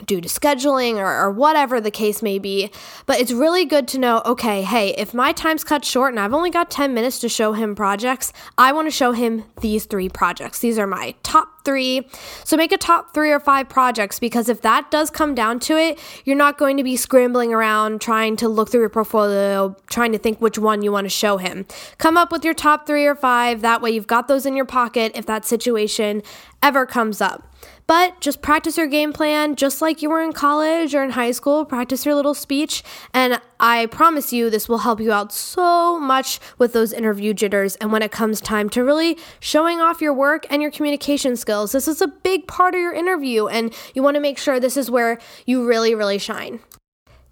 due 0.07 0.21
to 0.21 0.29
scheduling 0.29 0.97
or, 0.97 1.07
or, 1.07 1.31
whatever 1.31 1.81
the 1.81 1.91
case 1.91 2.23
may 2.23 2.39
be. 2.39 2.71
But 3.07 3.21
it's 3.21 3.33
really 3.33 3.65
good 3.65 3.87
to 3.89 3.99
know 3.99 4.23
okay, 4.27 4.63
hey, 4.63 4.91
if 4.97 5.15
my 5.15 5.33
time's 5.33 5.65
cut 5.65 5.85
short 5.85 6.13
and 6.13 6.21
I've 6.21 6.35
only 6.35 6.51
got 6.51 6.71
10 6.71 6.95
minutes 6.95 7.21
to 7.21 7.29
show 7.29 7.53
him 7.53 7.75
projects, 7.75 8.33
I 8.59 8.73
want 8.73 8.87
to 8.87 8.91
show 8.91 9.13
him 9.13 9.45
these 9.61 9.85
three 9.85 10.09
projects. 10.09 10.59
These 10.59 10.79
are 10.79 10.87
my 10.87 11.15
top 11.23 11.54
three. 11.65 12.07
So 12.45 12.57
make 12.57 12.73
a 12.73 12.79
top 12.79 13.15
three 13.15 13.31
or 13.31 13.41
five 13.41 13.69
projects 13.69 14.19
because 14.19 14.49
if 14.49 14.61
that 14.63 14.91
does 14.91 15.11
come 15.11 15.35
down 15.35 15.59
to 15.61 15.77
it, 15.77 15.99
you're 16.25 16.37
not 16.37 16.59
going 16.59 16.77
to 16.77 16.85
be 16.85 16.97
scrambling 16.97 17.53
around 17.53 18.01
trying 18.01 18.37
to 18.37 18.49
look 18.49 18.71
through 18.71 18.81
your 18.81 18.89
portfolio, 18.91 19.75
trying 19.87 20.13
to 20.13 20.19
think 20.19 20.41
which 20.41 20.59
one 20.59 20.83
you 20.83 20.93
want 20.93 21.05
to 21.07 21.11
show 21.11 21.39
him. 21.39 21.67
Come 21.99 22.17
up 22.17 22.31
with 22.31 22.45
your 22.45 22.55
top 22.55 22.87
three 22.87 23.07
or 23.07 23.15
five. 23.15 23.63
That 23.63 23.81
way 23.81 23.91
you've 23.91 24.07
got 24.07 24.29
those 24.29 24.47
in 24.47 24.55
your 24.55 24.67
pocket 24.67 25.13
if 25.15 25.27
that 25.27 25.45
situation 25.45 26.23
ever 26.63 26.87
comes 26.87 27.21
up. 27.21 27.51
But 27.87 28.21
just 28.21 28.41
practice 28.41 28.79
your 28.79 28.87
game 28.87 29.13
plan 29.13 29.57
just 29.57 29.83
like 29.83 30.01
you 30.01 30.09
were 30.09 30.23
in 30.23 30.33
college 30.33 30.95
or 30.95 31.03
in 31.05 31.11
high 31.11 31.33
school. 31.33 31.65
Practice 31.65 32.07
your 32.07 32.15
little 32.15 32.35
speech. 32.35 32.83
And 33.13 33.41
I 33.67 33.87
promise 33.87 34.31
you, 34.31 34.51
this 34.51 34.69
will 34.69 34.77
help 34.77 35.01
you 35.01 35.11
out 35.11 35.33
so 35.33 35.99
much 35.99 36.39
with 36.59 36.75
those 36.75 36.93
interview 36.93 37.33
jitters. 37.33 37.77
And 37.77 37.91
when 37.91 38.03
it 38.03 38.13
comes 38.13 38.39
time 38.43 38.69
to 38.69 38.85
really 38.85 39.17
showing 39.41 39.81
off 39.81 40.03
your 40.03 40.13
work 40.13 40.47
and 40.51 40.61
your 40.61 40.71
communication 40.71 41.35
skills, 41.35 41.73
this 41.73 41.89
is 41.89 42.03
a 42.03 42.09
big 42.09 42.47
part 42.47 42.75
of 42.75 42.81
your 42.83 42.93
interview. 42.93 43.47
And 43.47 43.73
you 43.95 44.03
want 44.03 44.17
to 44.17 44.21
make 44.21 44.37
sure 44.37 44.61
this 44.61 44.77
is 44.77 44.91
where 44.91 45.19
you 45.47 45.67
really, 45.67 45.95
really 45.95 46.19
shine. 46.19 46.61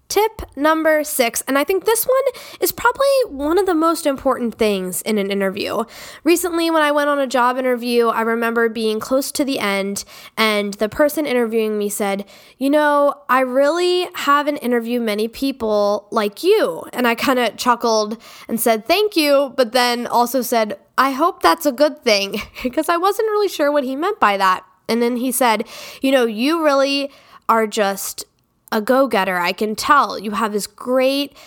Tip 0.09 0.43
number 0.55 1.03
six, 1.03 1.41
and 1.47 1.57
I 1.57 1.63
think 1.63 1.85
this 1.85 2.05
one 2.05 2.41
is 2.59 2.71
probably 2.71 3.07
one 3.29 3.57
of 3.57 3.65
the 3.65 3.73
most 3.73 4.05
important 4.05 4.55
things 4.55 5.01
in 5.01 5.17
an 5.17 5.31
interview. 5.31 5.85
Recently, 6.23 6.69
when 6.69 6.83
I 6.83 6.91
went 6.91 7.09
on 7.09 7.17
a 7.17 7.25
job 7.25 7.57
interview, 7.57 8.09
I 8.09 8.21
remember 8.21 8.69
being 8.69 8.99
close 8.99 9.31
to 9.31 9.43
the 9.43 9.57
end, 9.59 10.03
and 10.37 10.75
the 10.75 10.89
person 10.89 11.25
interviewing 11.25 11.79
me 11.79 11.89
said, 11.89 12.25
You 12.59 12.69
know, 12.69 13.23
I 13.27 13.39
really 13.39 14.07
haven't 14.13 14.57
interviewed 14.57 15.01
many 15.01 15.27
people 15.27 16.07
like 16.11 16.43
you. 16.43 16.83
And 16.93 17.07
I 17.07 17.15
kind 17.15 17.39
of 17.39 17.57
chuckled 17.57 18.21
and 18.47 18.61
said, 18.61 18.85
Thank 18.85 19.15
you, 19.15 19.53
but 19.55 19.71
then 19.71 20.05
also 20.05 20.43
said, 20.43 20.77
I 20.95 21.11
hope 21.11 21.41
that's 21.41 21.65
a 21.65 21.71
good 21.71 22.03
thing, 22.03 22.39
because 22.61 22.87
I 22.87 22.97
wasn't 22.97 23.29
really 23.29 23.49
sure 23.49 23.71
what 23.71 23.83
he 23.83 23.95
meant 23.95 24.19
by 24.19 24.37
that. 24.37 24.63
And 24.87 25.01
then 25.01 25.15
he 25.17 25.31
said, 25.31 25.65
You 26.01 26.11
know, 26.11 26.25
you 26.25 26.63
really 26.63 27.09
are 27.49 27.65
just 27.65 28.25
a 28.73 28.81
go 28.81 29.07
getter. 29.07 29.37
I 29.37 29.53
can 29.53 29.75
tell 29.75 30.19
you 30.19 30.31
have 30.31 30.51
this 30.51 30.67
great, 30.67 31.37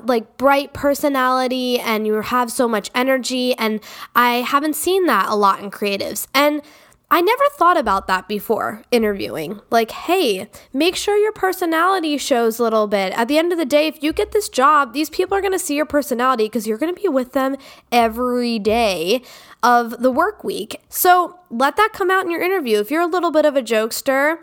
like 0.00 0.36
bright 0.38 0.72
personality 0.72 1.78
and 1.78 2.06
you 2.06 2.14
have 2.14 2.50
so 2.50 2.66
much 2.66 2.90
energy. 2.94 3.54
And 3.54 3.80
I 4.16 4.36
haven't 4.36 4.74
seen 4.74 5.06
that 5.06 5.28
a 5.28 5.36
lot 5.36 5.62
in 5.62 5.70
creatives. 5.70 6.26
And 6.34 6.62
I 7.10 7.22
never 7.22 7.44
thought 7.52 7.78
about 7.78 8.06
that 8.06 8.28
before 8.28 8.82
interviewing. 8.90 9.60
Like, 9.70 9.90
hey, 9.90 10.50
make 10.74 10.94
sure 10.94 11.16
your 11.16 11.32
personality 11.32 12.18
shows 12.18 12.58
a 12.58 12.62
little 12.62 12.86
bit. 12.86 13.14
At 13.14 13.28
the 13.28 13.38
end 13.38 13.50
of 13.50 13.58
the 13.58 13.64
day, 13.64 13.86
if 13.86 14.02
you 14.02 14.12
get 14.12 14.32
this 14.32 14.48
job, 14.48 14.92
these 14.92 15.08
people 15.08 15.36
are 15.36 15.40
going 15.40 15.52
to 15.52 15.58
see 15.58 15.74
your 15.74 15.86
personality 15.86 16.44
because 16.44 16.66
you're 16.66 16.76
going 16.76 16.94
to 16.94 17.00
be 17.00 17.08
with 17.08 17.32
them 17.32 17.56
every 17.90 18.58
day 18.58 19.22
of 19.62 20.02
the 20.02 20.10
work 20.10 20.44
week. 20.44 20.82
So 20.90 21.38
let 21.50 21.76
that 21.76 21.94
come 21.94 22.10
out 22.10 22.24
in 22.24 22.30
your 22.30 22.42
interview. 22.42 22.78
If 22.78 22.90
you're 22.90 23.02
a 23.02 23.06
little 23.06 23.30
bit 23.30 23.46
of 23.46 23.56
a 23.56 23.62
jokester, 23.62 24.38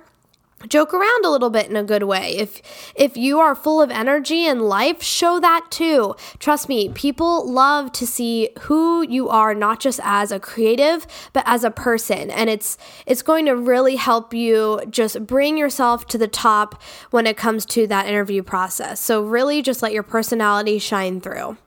joke 0.68 0.94
around 0.94 1.26
a 1.26 1.30
little 1.30 1.50
bit 1.50 1.70
in 1.70 1.76
a 1.76 1.84
good 1.84 2.04
way. 2.04 2.36
If 2.38 2.62
if 2.96 3.18
you 3.18 3.40
are 3.40 3.56
full 3.56 3.82
of 3.82 3.92
energy 3.92 4.46
and 4.46 4.62
life, 4.62 5.02
show 5.02 5.40
that 5.40 5.68
too. 5.70 6.16
Trust 6.40 6.70
me, 6.70 6.90
people 6.90 7.50
love 7.50 7.92
to 7.94 8.08
see 8.08 8.50
who 8.62 9.08
you 9.08 9.30
are 9.30 9.54
not 9.54 9.80
just 9.80 10.00
as 10.04 10.32
a 10.32 10.40
creative, 10.40 11.06
but 11.34 11.44
as 11.46 11.64
a 11.64 11.72
person. 11.72 12.30
And 12.30 12.50
it's 12.50 12.78
it's 13.06 13.22
going 13.22 13.46
to 13.46 13.56
really 13.56 13.96
help 13.96 14.34
you 14.34 14.82
just 14.90 15.26
bring 15.26 15.58
yourself 15.58 16.06
to 16.08 16.18
the 16.18 16.28
top 16.28 16.82
when 17.12 17.28
it 17.28 17.38
comes 17.38 17.66
to 17.68 17.88
that 17.88 18.08
interview 18.08 18.44
process. 18.44 19.00
So 19.00 19.24
really 19.24 19.62
just 19.62 19.82
let 19.82 19.94
your 19.94 20.04
personality 20.04 20.80
shine 20.80 21.22
through. 21.22 21.58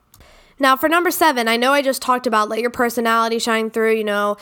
Now, 0.59 0.77
for 0.77 0.89
number 0.89 1.11
seven, 1.11 1.49
I 1.49 1.57
know 1.57 1.73
I 1.73 1.83
just 1.83 2.03
talked 2.03 2.27
about 2.27 2.49
let 2.49 2.61
your 2.61 2.71
personality 2.71 3.39
shine 3.39 3.71
through, 3.71 3.95
you 3.95 4.05
know, 4.05 4.37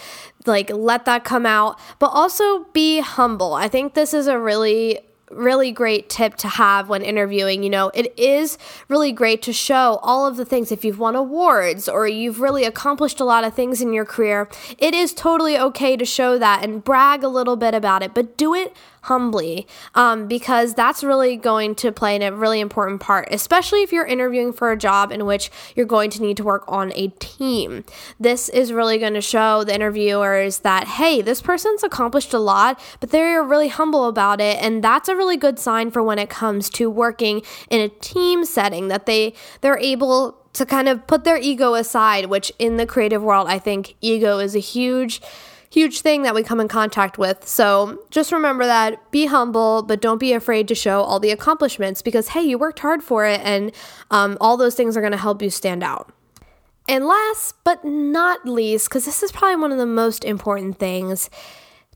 like 0.46 0.70
let 0.70 1.04
that 1.04 1.24
come 1.24 1.46
out, 1.46 1.78
but 1.98 2.08
also 2.08 2.64
be 2.72 3.00
humble. 3.00 3.54
I 3.54 3.68
think 3.68 3.94
this 3.94 4.14
is 4.14 4.26
a 4.26 4.38
really 4.38 5.00
really 5.30 5.72
great 5.72 6.08
tip 6.08 6.36
to 6.36 6.48
have 6.48 6.88
when 6.88 7.02
interviewing. 7.02 7.62
You 7.62 7.70
know, 7.70 7.90
it 7.94 8.16
is 8.18 8.58
really 8.88 9.12
great 9.12 9.42
to 9.42 9.52
show 9.52 9.98
all 10.02 10.26
of 10.26 10.36
the 10.36 10.44
things. 10.44 10.70
If 10.70 10.84
you've 10.84 10.98
won 10.98 11.16
awards 11.16 11.88
or 11.88 12.06
you've 12.06 12.40
really 12.40 12.64
accomplished 12.64 13.20
a 13.20 13.24
lot 13.24 13.44
of 13.44 13.54
things 13.54 13.80
in 13.80 13.92
your 13.92 14.04
career, 14.04 14.48
it 14.78 14.94
is 14.94 15.12
totally 15.12 15.58
okay 15.58 15.96
to 15.96 16.04
show 16.04 16.38
that 16.38 16.62
and 16.62 16.82
brag 16.82 17.24
a 17.24 17.28
little 17.28 17.56
bit 17.56 17.74
about 17.74 18.02
it, 18.02 18.14
but 18.14 18.36
do 18.36 18.54
it 18.54 18.74
humbly 19.06 19.66
um, 19.94 20.26
because 20.26 20.74
that's 20.74 21.04
really 21.04 21.36
going 21.36 21.74
to 21.76 21.92
play 21.92 22.16
a 22.16 22.32
really 22.32 22.60
important 22.60 23.00
part, 23.00 23.28
especially 23.30 23.82
if 23.82 23.92
you're 23.92 24.06
interviewing 24.06 24.52
for 24.52 24.72
a 24.72 24.76
job 24.76 25.12
in 25.12 25.26
which 25.26 25.50
you're 25.74 25.86
going 25.86 26.10
to 26.10 26.20
need 26.20 26.36
to 26.36 26.42
work 26.42 26.64
on 26.66 26.92
a 26.94 27.08
team. 27.18 27.84
This 28.18 28.48
is 28.48 28.72
really 28.72 28.98
going 28.98 29.14
to 29.14 29.20
show 29.20 29.62
the 29.64 29.74
interviewers 29.74 30.60
that, 30.60 30.88
hey, 30.88 31.22
this 31.22 31.40
person's 31.40 31.84
accomplished 31.84 32.34
a 32.34 32.38
lot, 32.38 32.80
but 33.00 33.10
they're 33.10 33.42
really 33.42 33.68
humble 33.68 34.08
about 34.08 34.40
it. 34.40 34.60
And 34.60 34.82
that's 34.82 35.08
a 35.08 35.16
really 35.16 35.36
good 35.36 35.58
sign 35.58 35.90
for 35.90 36.02
when 36.02 36.18
it 36.18 36.28
comes 36.28 36.68
to 36.70 36.90
working 36.90 37.42
in 37.70 37.80
a 37.80 37.88
team 37.88 38.44
setting 38.44 38.88
that 38.88 39.06
they 39.06 39.34
they're 39.60 39.78
able 39.78 40.38
to 40.54 40.66
kind 40.66 40.88
of 40.88 41.06
put 41.06 41.24
their 41.24 41.36
ego 41.36 41.74
aside, 41.74 42.26
which 42.26 42.50
in 42.58 42.76
the 42.76 42.86
creative 42.86 43.22
world, 43.22 43.46
I 43.46 43.58
think 43.58 43.94
ego 44.00 44.38
is 44.38 44.56
a 44.56 44.60
huge 44.60 45.20
huge 45.70 46.00
thing 46.00 46.22
that 46.22 46.34
we 46.34 46.42
come 46.42 46.60
in 46.60 46.68
contact 46.68 47.18
with. 47.18 47.46
So 47.46 48.02
just 48.10 48.32
remember 48.32 48.64
that 48.64 49.10
be 49.10 49.26
humble, 49.26 49.82
but 49.82 50.00
don't 50.00 50.18
be 50.18 50.32
afraid 50.32 50.68
to 50.68 50.74
show 50.74 51.02
all 51.02 51.20
the 51.20 51.30
accomplishments 51.30 52.02
because, 52.02 52.28
hey, 52.28 52.42
you 52.42 52.58
worked 52.58 52.78
hard 52.80 53.02
for 53.02 53.26
it, 53.26 53.40
and 53.42 53.72
um, 54.10 54.36
all 54.40 54.56
those 54.56 54.74
things 54.74 54.96
are 54.96 55.00
going 55.00 55.12
to 55.12 55.18
help 55.18 55.42
you 55.42 55.50
stand 55.50 55.82
out. 55.82 56.12
And 56.88 57.04
last 57.04 57.56
but 57.64 57.84
not 57.84 58.46
least, 58.46 58.88
because 58.88 59.04
this 59.04 59.22
is 59.22 59.32
probably 59.32 59.60
one 59.60 59.72
of 59.72 59.78
the 59.78 59.86
most 59.86 60.24
important 60.24 60.78
things, 60.78 61.28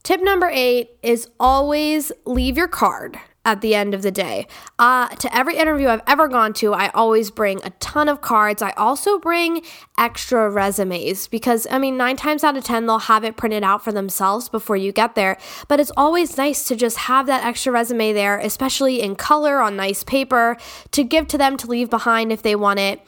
tip 0.03 0.21
number 0.23 0.51
eight 0.53 0.91
is 1.03 1.29
always 1.39 2.11
leave 2.25 2.57
your 2.57 2.69
card 2.69 3.19
at 3.45 3.63
the 3.63 3.75
end 3.75 3.95
of 3.95 4.03
the 4.03 4.11
day. 4.11 4.47
Uh, 4.79 5.09
to 5.09 5.35
every 5.35 5.57
interview 5.57 5.89
I've 5.89 6.03
ever 6.07 6.29
gone 6.29 6.53
to, 6.55 6.75
I 6.75 6.89
always 6.91 7.31
bring 7.31 7.61
a 7.65 7.71
ton 7.81 8.09
of 8.09 8.21
cards. 8.21 8.61
I 8.61 8.71
also 8.73 9.19
bring 9.19 9.63
extra 9.97 10.51
resumes 10.51 11.27
because, 11.27 11.67
I 11.71 11.79
mean, 11.79 11.97
nine 11.97 12.17
times 12.17 12.45
out 12.45 12.57
of 12.57 12.65
10, 12.65 12.87
they'll 12.87 12.99
have 12.99 13.25
it 13.25 13.37
printed 13.37 13.65
out 13.65 13.83
for 13.83 13.93
themselves 13.93 14.49
before 14.49 14.77
you 14.77 14.93
get 14.93 15.15
there. 15.15 15.39
But 15.69 15.81
it's 15.81 15.93
always 15.97 16.37
nice 16.37 16.69
to 16.69 16.77
just 16.77 16.99
have 16.99 17.27
that 17.27 17.45
extra 17.45 17.73
resume 17.73 18.13
there, 18.13 18.39
especially 18.39 19.01
in 19.01 19.17
color 19.17 19.61
on 19.61 19.75
nice 19.75 20.05
paper, 20.05 20.59
to 20.91 21.03
give 21.03 21.27
to 21.29 21.39
them 21.39 21.57
to 21.57 21.67
leave 21.67 21.89
behind 21.89 22.33
if 22.33 22.43
they 22.43 22.55
want 22.55 22.79
it. 22.79 23.01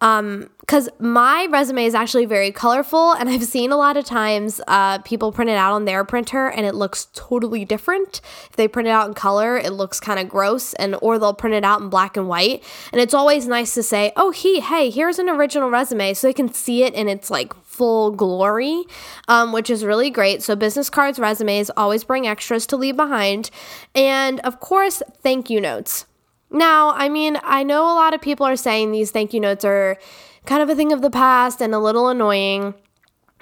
Um, 0.00 0.50
because 0.68 0.90
my 0.98 1.48
resume 1.50 1.86
is 1.86 1.94
actually 1.94 2.26
very 2.26 2.52
colorful, 2.52 3.12
and 3.12 3.30
I've 3.30 3.44
seen 3.44 3.72
a 3.72 3.76
lot 3.78 3.96
of 3.96 4.04
times 4.04 4.60
uh, 4.68 4.98
people 4.98 5.32
print 5.32 5.50
it 5.50 5.56
out 5.56 5.72
on 5.72 5.86
their 5.86 6.04
printer 6.04 6.48
and 6.48 6.66
it 6.66 6.74
looks 6.74 7.08
totally 7.14 7.64
different. 7.64 8.20
If 8.50 8.56
they 8.56 8.68
print 8.68 8.86
it 8.86 8.90
out 8.90 9.08
in 9.08 9.14
color, 9.14 9.56
it 9.56 9.72
looks 9.72 9.98
kind 9.98 10.20
of 10.20 10.28
gross, 10.28 10.74
and 10.74 10.94
or 11.00 11.18
they'll 11.18 11.32
print 11.32 11.54
it 11.54 11.64
out 11.64 11.80
in 11.80 11.88
black 11.88 12.18
and 12.18 12.28
white. 12.28 12.62
And 12.92 13.00
it's 13.00 13.14
always 13.14 13.48
nice 13.48 13.72
to 13.74 13.82
say, 13.82 14.12
"Oh, 14.14 14.30
he, 14.30 14.60
hey, 14.60 14.90
here's 14.90 15.18
an 15.18 15.30
original 15.30 15.70
resume," 15.70 16.12
so 16.12 16.26
they 16.26 16.34
can 16.34 16.52
see 16.52 16.84
it 16.84 16.92
in 16.92 17.08
its 17.08 17.30
like 17.30 17.54
full 17.64 18.10
glory, 18.10 18.84
um, 19.26 19.52
which 19.52 19.70
is 19.70 19.86
really 19.86 20.10
great. 20.10 20.42
So 20.42 20.54
business 20.54 20.90
cards, 20.90 21.18
resumes, 21.18 21.70
always 21.78 22.04
bring 22.04 22.26
extras 22.26 22.66
to 22.66 22.76
leave 22.76 22.96
behind, 22.96 23.50
and 23.94 24.38
of 24.40 24.60
course, 24.60 25.02
thank 25.22 25.48
you 25.48 25.62
notes. 25.62 26.04
Now, 26.50 26.90
I 26.90 27.08
mean, 27.08 27.38
I 27.42 27.62
know 27.62 27.82
a 27.84 27.94
lot 27.94 28.14
of 28.14 28.20
people 28.20 28.46
are 28.46 28.56
saying 28.56 28.92
these 28.92 29.10
thank 29.10 29.34
you 29.34 29.40
notes 29.40 29.64
are 29.64 29.98
kind 30.46 30.62
of 30.62 30.70
a 30.70 30.74
thing 30.74 30.92
of 30.92 31.02
the 31.02 31.10
past 31.10 31.60
and 31.60 31.74
a 31.74 31.78
little 31.78 32.08
annoying. 32.08 32.74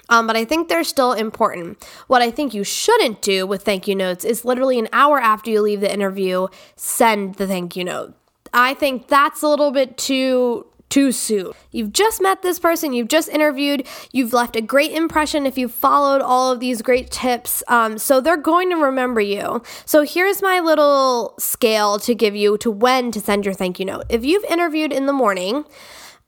Um, 0.09 0.25
but 0.27 0.37
I 0.37 0.45
think 0.45 0.69
they're 0.69 0.83
still 0.83 1.13
important. 1.13 1.83
What 2.07 2.21
I 2.21 2.31
think 2.31 2.53
you 2.53 2.63
shouldn't 2.63 3.21
do 3.21 3.45
with 3.45 3.63
thank 3.63 3.87
you 3.87 3.95
notes 3.95 4.23
is 4.23 4.45
literally 4.45 4.79
an 4.79 4.87
hour 4.93 5.19
after 5.19 5.49
you 5.49 5.61
leave 5.61 5.81
the 5.81 5.93
interview, 5.93 6.47
send 6.75 7.35
the 7.35 7.47
thank 7.47 7.75
you 7.75 7.83
note. 7.83 8.13
I 8.53 8.73
think 8.73 9.07
that's 9.07 9.41
a 9.41 9.47
little 9.47 9.71
bit 9.71 9.97
too 9.97 10.65
too 10.89 11.11
soon. 11.11 11.51
You've 11.71 11.93
just 11.93 12.21
met 12.21 12.41
this 12.41 12.59
person, 12.59 12.93
you've 12.93 13.07
just 13.07 13.29
interviewed, 13.29 13.87
you've 14.11 14.33
left 14.33 14.55
a 14.55 14.61
great 14.61 14.91
impression 14.91 15.45
if 15.45 15.57
you've 15.57 15.73
followed 15.73 16.21
all 16.21 16.51
of 16.51 16.59
these 16.59 16.81
great 16.81 17.11
tips. 17.11 17.63
Um, 17.67 17.97
so 17.97 18.21
they're 18.21 18.37
going 18.37 18.69
to 18.69 18.77
remember 18.77 19.21
you. 19.21 19.61
So 19.85 20.03
here's 20.03 20.41
my 20.41 20.59
little 20.59 21.35
scale 21.39 21.99
to 21.99 22.15
give 22.15 22.35
you 22.35 22.57
to 22.59 22.71
when 22.71 23.11
to 23.11 23.19
send 23.19 23.45
your 23.45 23.53
thank 23.53 23.79
you 23.79 23.85
note. 23.85 24.05
If 24.09 24.23
you've 24.23 24.45
interviewed 24.45 24.93
in 24.93 25.05
the 25.05 25.13
morning, 25.13 25.65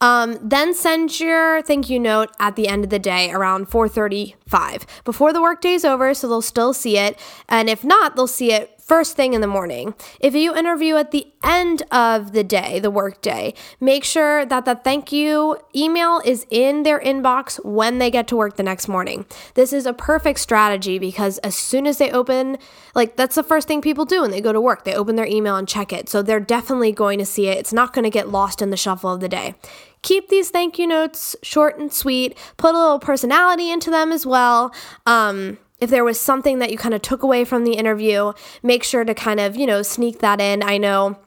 um, 0.01 0.37
then 0.41 0.73
send 0.73 1.19
your 1.19 1.61
thank 1.61 1.89
you 1.89 1.99
note 1.99 2.31
at 2.39 2.55
the 2.55 2.67
end 2.69 2.85
of 2.85 2.89
the 2.89 2.99
day 2.99 3.31
around 3.31 3.69
4:35 3.69 4.85
before 5.03 5.33
the 5.33 5.41
workday 5.41 5.73
is 5.73 5.83
over, 5.83 6.13
so 6.13 6.27
they'll 6.27 6.41
still 6.41 6.73
see 6.73 6.97
it. 6.97 7.19
And 7.49 7.69
if 7.69 7.83
not, 7.83 8.15
they'll 8.15 8.27
see 8.27 8.53
it 8.53 8.78
first 8.89 9.15
thing 9.15 9.33
in 9.33 9.41
the 9.41 9.47
morning. 9.47 9.93
If 10.19 10.33
you 10.33 10.57
interview 10.57 10.95
at 10.95 11.11
the 11.11 11.27
end 11.43 11.83
of 11.91 12.33
the 12.33 12.43
day, 12.43 12.79
the 12.79 12.89
work 12.89 13.21
day, 13.21 13.53
make 13.79 14.03
sure 14.03 14.47
that 14.47 14.65
the 14.65 14.73
thank 14.73 15.11
you 15.11 15.59
email 15.75 16.19
is 16.25 16.47
in 16.49 16.81
their 16.81 16.99
inbox 16.99 17.63
when 17.63 17.99
they 17.99 18.09
get 18.09 18.27
to 18.29 18.35
work 18.35 18.57
the 18.57 18.63
next 18.63 18.87
morning. 18.87 19.27
This 19.53 19.71
is 19.71 19.85
a 19.85 19.93
perfect 19.93 20.39
strategy 20.39 20.97
because 20.97 21.37
as 21.37 21.55
soon 21.55 21.85
as 21.85 21.99
they 21.99 22.09
open, 22.11 22.57
like 22.95 23.15
that's 23.15 23.35
the 23.35 23.43
first 23.43 23.67
thing 23.67 23.79
people 23.79 24.05
do 24.05 24.21
when 24.21 24.31
they 24.31 24.41
go 24.41 24.51
to 24.51 24.59
work, 24.59 24.85
they 24.85 24.95
open 24.95 25.15
their 25.15 25.27
email 25.27 25.55
and 25.55 25.67
check 25.67 25.93
it. 25.93 26.09
So 26.09 26.23
they're 26.23 26.39
definitely 26.39 26.91
going 26.91 27.19
to 27.19 27.25
see 27.27 27.47
it. 27.47 27.59
It's 27.59 27.71
not 27.71 27.93
going 27.93 28.05
to 28.05 28.09
get 28.09 28.29
lost 28.29 28.59
in 28.59 28.71
the 28.71 28.77
shuffle 28.77 29.13
of 29.13 29.19
the 29.19 29.29
day. 29.29 29.53
Keep 30.01 30.29
these 30.29 30.49
thank 30.49 30.79
you 30.79 30.87
notes 30.87 31.35
short 31.43 31.77
and 31.77 31.93
sweet. 31.93 32.35
Put 32.57 32.73
a 32.73 32.77
little 32.79 32.99
personality 32.99 33.69
into 33.69 33.91
them 33.91 34.11
as 34.11 34.25
well. 34.25 34.73
Um, 35.05 35.59
if 35.79 35.89
there 35.89 36.03
was 36.03 36.19
something 36.19 36.59
that 36.59 36.71
you 36.71 36.77
kind 36.77 36.93
of 36.93 37.01
took 37.01 37.23
away 37.23 37.45
from 37.45 37.63
the 37.63 37.73
interview, 37.73 38.33
make 38.63 38.83
sure 38.83 39.03
to 39.03 39.13
kind 39.13 39.39
of, 39.39 39.55
you 39.55 39.65
know, 39.65 39.81
sneak 39.81 40.19
that 40.19 40.41
in. 40.41 40.61
I 40.63 40.77
know 40.77 41.17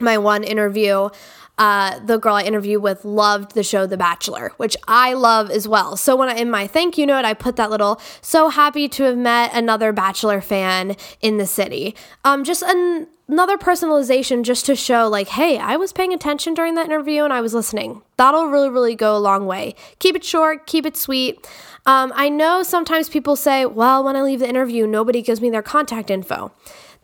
my 0.00 0.18
one 0.18 0.42
interview, 0.42 1.08
uh, 1.58 1.98
the 2.00 2.18
girl 2.18 2.34
I 2.34 2.42
interviewed 2.42 2.82
with 2.82 3.04
loved 3.04 3.54
the 3.54 3.62
show 3.62 3.86
The 3.86 3.96
Bachelor, 3.96 4.52
which 4.56 4.76
I 4.88 5.12
love 5.12 5.50
as 5.50 5.68
well. 5.68 5.96
So 5.96 6.16
when 6.16 6.28
I 6.28 6.34
in 6.34 6.50
my 6.50 6.66
thank 6.66 6.98
you 6.98 7.06
note, 7.06 7.24
I 7.24 7.34
put 7.34 7.56
that 7.56 7.70
little 7.70 8.00
so 8.20 8.48
happy 8.48 8.88
to 8.88 9.04
have 9.04 9.16
met 9.16 9.52
another 9.54 9.92
Bachelor 9.92 10.40
fan 10.40 10.96
in 11.20 11.36
the 11.36 11.46
city. 11.46 11.94
Um, 12.24 12.42
just 12.42 12.62
an, 12.62 13.06
another 13.32 13.56
personalization 13.56 14.42
just 14.42 14.66
to 14.66 14.76
show 14.76 15.08
like, 15.08 15.28
hey, 15.28 15.56
I 15.56 15.76
was 15.76 15.90
paying 15.90 16.12
attention 16.12 16.52
during 16.52 16.74
that 16.74 16.84
interview 16.84 17.24
and 17.24 17.32
I 17.32 17.40
was 17.40 17.54
listening. 17.54 18.02
That'll 18.18 18.48
really, 18.48 18.68
really 18.68 18.94
go 18.94 19.16
a 19.16 19.18
long 19.18 19.46
way. 19.46 19.74
Keep 20.00 20.16
it 20.16 20.22
short, 20.22 20.66
keep 20.66 20.84
it 20.84 20.98
sweet. 20.98 21.48
Um, 21.86 22.12
I 22.14 22.28
know 22.28 22.62
sometimes 22.62 23.08
people 23.08 23.34
say, 23.34 23.64
well, 23.64 24.04
when 24.04 24.16
I 24.16 24.22
leave 24.22 24.40
the 24.40 24.48
interview, 24.48 24.86
nobody 24.86 25.22
gives 25.22 25.40
me 25.40 25.48
their 25.48 25.62
contact 25.62 26.10
info. 26.10 26.52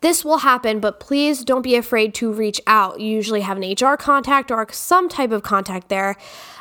This 0.01 0.23
will 0.23 0.37
happen, 0.37 0.79
but 0.79 0.99
please 0.99 1.43
don't 1.43 1.63
be 1.63 1.75
afraid 1.75 2.13
to 2.15 2.31
reach 2.31 2.61
out. 2.67 2.99
You 2.99 3.07
usually 3.07 3.41
have 3.41 3.57
an 3.57 3.73
HR 3.73 3.95
contact 3.95 4.51
or 4.51 4.67
some 4.71 5.09
type 5.09 5.31
of 5.31 5.41
contact 5.41 5.89
there. 5.89 6.15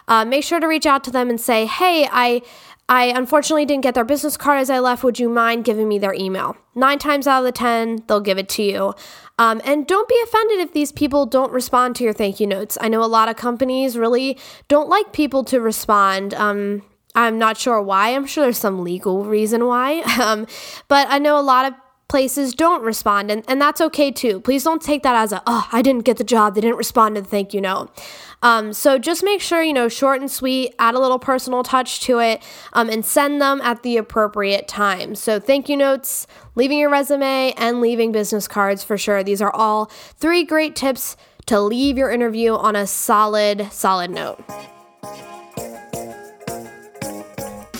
Uh, 0.08 0.24
make 0.24 0.44
sure 0.44 0.60
to 0.60 0.66
reach 0.66 0.86
out 0.86 1.04
to 1.04 1.10
them 1.10 1.28
and 1.28 1.38
say, 1.38 1.66
hey, 1.66 2.08
I. 2.10 2.40
I 2.88 3.06
unfortunately 3.06 3.66
didn't 3.66 3.82
get 3.82 3.94
their 3.94 4.04
business 4.04 4.36
card 4.36 4.60
as 4.60 4.70
I 4.70 4.78
left. 4.78 5.04
Would 5.04 5.18
you 5.18 5.28
mind 5.28 5.64
giving 5.64 5.88
me 5.88 5.98
their 5.98 6.14
email? 6.14 6.56
Nine 6.74 6.98
times 6.98 7.26
out 7.26 7.40
of 7.40 7.44
the 7.44 7.52
10, 7.52 8.04
they'll 8.06 8.20
give 8.20 8.38
it 8.38 8.48
to 8.50 8.62
you. 8.62 8.94
Um, 9.38 9.60
and 9.64 9.86
don't 9.86 10.08
be 10.08 10.18
offended 10.24 10.60
if 10.60 10.72
these 10.72 10.90
people 10.90 11.26
don't 11.26 11.52
respond 11.52 11.96
to 11.96 12.04
your 12.04 12.14
thank 12.14 12.40
you 12.40 12.46
notes. 12.46 12.78
I 12.80 12.88
know 12.88 13.04
a 13.04 13.06
lot 13.06 13.28
of 13.28 13.36
companies 13.36 13.96
really 13.98 14.38
don't 14.68 14.88
like 14.88 15.12
people 15.12 15.44
to 15.44 15.60
respond. 15.60 16.32
Um, 16.34 16.82
I'm 17.14 17.38
not 17.38 17.56
sure 17.58 17.80
why. 17.82 18.14
I'm 18.14 18.26
sure 18.26 18.44
there's 18.44 18.58
some 18.58 18.82
legal 18.82 19.24
reason 19.24 19.66
why. 19.66 20.02
Um, 20.18 20.46
but 20.88 21.06
I 21.08 21.18
know 21.18 21.38
a 21.38 21.42
lot 21.42 21.64
of 21.64 21.74
places 22.08 22.54
don't 22.54 22.82
respond, 22.82 23.30
and, 23.30 23.44
and 23.46 23.60
that's 23.60 23.80
okay 23.80 24.10
too. 24.10 24.40
Please 24.40 24.64
don't 24.64 24.82
take 24.82 25.02
that 25.04 25.14
as 25.14 25.32
a, 25.32 25.42
oh, 25.46 25.68
I 25.70 25.80
didn't 25.80 26.04
get 26.04 26.16
the 26.16 26.24
job. 26.24 26.54
They 26.54 26.62
didn't 26.62 26.76
respond 26.76 27.14
to 27.14 27.20
the 27.22 27.28
thank 27.28 27.54
you 27.54 27.60
note. 27.60 27.96
Um, 28.42 28.72
so 28.72 28.98
just 28.98 29.24
make 29.24 29.40
sure, 29.40 29.62
you 29.62 29.72
know, 29.72 29.88
short 29.88 30.20
and 30.20 30.30
sweet, 30.30 30.74
add 30.78 30.94
a 30.94 31.00
little 31.00 31.18
personal 31.18 31.62
touch 31.62 32.00
to 32.02 32.20
it, 32.20 32.42
um, 32.72 32.88
and 32.88 33.04
send 33.04 33.42
them 33.42 33.60
at 33.62 33.82
the 33.82 33.96
appropriate 33.96 34.68
time. 34.68 35.14
So 35.14 35.40
thank 35.40 35.68
you 35.68 35.76
notes, 35.76 36.26
leaving 36.54 36.78
your 36.78 36.90
resume, 36.90 37.52
and 37.56 37.80
leaving 37.80 38.12
business 38.12 38.46
cards 38.46 38.84
for 38.84 38.96
sure. 38.96 39.24
These 39.24 39.42
are 39.42 39.52
all 39.52 39.86
three 39.86 40.44
great 40.44 40.76
tips 40.76 41.16
to 41.46 41.60
leave 41.60 41.98
your 41.98 42.10
interview 42.10 42.54
on 42.54 42.76
a 42.76 42.86
solid, 42.86 43.72
solid 43.72 44.10
note. 44.10 44.38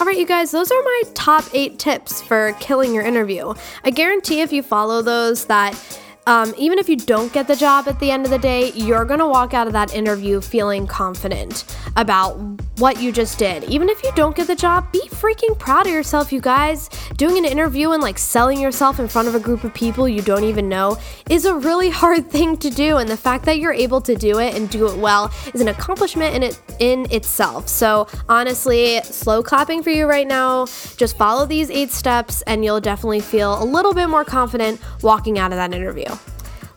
All 0.01 0.07
right, 0.07 0.17
you 0.17 0.27
guys, 0.27 0.53
those 0.53 0.71
are 0.71 0.83
my 0.83 1.03
top 1.15 1.45
eight 1.53 1.79
tips 1.79 2.23
for 2.23 2.53
killing 2.61 2.95
your 2.95 3.05
interview. 3.05 3.53
I 3.85 3.91
guarantee 3.91 4.41
if 4.41 4.53
you 4.53 4.63
follow 4.63 5.03
those, 5.03 5.45
that 5.47 5.75
um, 6.29 6.53
even 6.59 6.79
if 6.79 6.91
you 6.91 6.97
don't 6.97 7.33
get 7.33 7.49
the 7.49 7.57
job 7.57 7.89
at 7.89 7.99
the 8.01 8.11
end 8.11 8.27
of 8.27 8.31
the 8.31 8.39
day, 8.39 8.71
you're 8.73 9.07
gonna 9.07 9.27
walk 9.27 9.55
out 9.55 9.67
of 9.67 9.73
that 9.73 9.95
interview 9.95 10.43
feeling 10.43 10.87
confident 10.87 11.65
about 11.97 12.37
what 12.79 13.01
you 13.01 13.13
just 13.13 13.39
did. 13.39 13.65
Even 13.65 13.89
if 13.89 14.03
you 14.03 14.11
don't 14.15 14.37
get 14.37 14.47
the 14.47 14.55
job, 14.55 14.91
be 14.93 15.01
freaking 15.09 15.59
proud 15.59 15.87
of 15.87 15.93
yourself, 15.93 16.33
you 16.33 16.41
guys. 16.41 16.89
Doing 17.17 17.39
an 17.39 17.45
interview 17.45 17.91
and 17.91 18.03
like 18.03 18.19
selling 18.19 18.61
yourself 18.61 19.01
in 19.01 19.09
front 19.09 19.29
of 19.29 19.35
a 19.35 19.41
group 19.41 19.65
of 19.65 19.75
people 19.75 20.09
you 20.09 20.23
don't 20.23 20.45
even 20.45 20.69
know 20.69 20.97
is 21.29 21.45
a 21.45 21.55
really 21.55 21.91
hard 22.03 22.31
thing 22.31 22.57
to 22.59 22.71
do, 22.71 22.99
and 22.99 23.09
the 23.09 23.17
fact 23.17 23.45
that 23.45 23.59
you're 23.59 23.73
able 23.73 24.01
to 24.03 24.15
do 24.15 24.39
it 24.39 24.55
and 24.55 24.71
do 24.71 24.87
it 24.89 24.97
well 24.97 25.33
is 25.55 25.61
an 25.61 25.69
accomplishment 25.69 26.35
in 26.35 26.43
it 26.43 26.61
in 26.79 27.11
itself. 27.11 27.69
So 27.69 28.07
honestly, 28.29 29.01
slow 29.03 29.43
clapping 29.43 29.83
for 29.83 29.91
you 29.91 30.07
right 30.07 30.27
now. 30.27 30.67
Just 30.97 31.17
follow 31.17 31.47
these 31.47 31.71
eight 31.71 31.91
steps, 31.91 32.43
and 32.43 32.65
you'll 32.65 32.81
definitely 32.81 33.21
feel 33.21 33.63
a 33.63 33.65
little 33.65 33.95
bit 33.95 34.09
more 34.09 34.25
confident 34.25 34.81
walking 35.03 35.39
out 35.39 35.53
of 35.53 35.57
that 35.57 35.75
interview. 35.75 36.07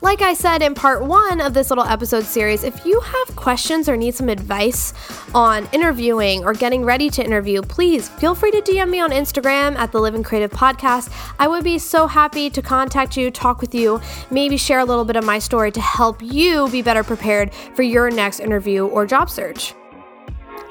Like 0.03 0.23
I 0.23 0.33
said 0.33 0.63
in 0.63 0.73
part 0.73 1.05
one 1.05 1.39
of 1.39 1.53
this 1.53 1.69
little 1.69 1.83
episode 1.83 2.23
series, 2.23 2.63
if 2.63 2.87
you 2.87 2.99
have 3.01 3.35
questions 3.35 3.87
or 3.87 3.95
need 3.95 4.15
some 4.15 4.29
advice 4.29 4.93
on 5.35 5.69
interviewing 5.73 6.43
or 6.43 6.53
getting 6.53 6.83
ready 6.83 7.07
to 7.11 7.23
interview, 7.23 7.61
please 7.61 8.09
feel 8.09 8.33
free 8.33 8.49
to 8.49 8.61
DM 8.61 8.89
me 8.89 8.99
on 8.99 9.11
Instagram 9.11 9.75
at 9.75 9.91
the 9.91 10.01
Living 10.01 10.23
Creative 10.23 10.49
Podcast. 10.49 11.13
I 11.37 11.47
would 11.47 11.63
be 11.63 11.77
so 11.77 12.07
happy 12.07 12.49
to 12.49 12.63
contact 12.63 13.15
you, 13.15 13.29
talk 13.29 13.61
with 13.61 13.75
you, 13.75 14.01
maybe 14.31 14.57
share 14.57 14.79
a 14.79 14.85
little 14.85 15.05
bit 15.05 15.17
of 15.17 15.23
my 15.23 15.37
story 15.37 15.71
to 15.71 15.81
help 15.81 16.19
you 16.23 16.67
be 16.69 16.81
better 16.81 17.03
prepared 17.03 17.53
for 17.53 17.83
your 17.83 18.09
next 18.09 18.39
interview 18.39 18.87
or 18.87 19.05
job 19.05 19.29
search. 19.29 19.75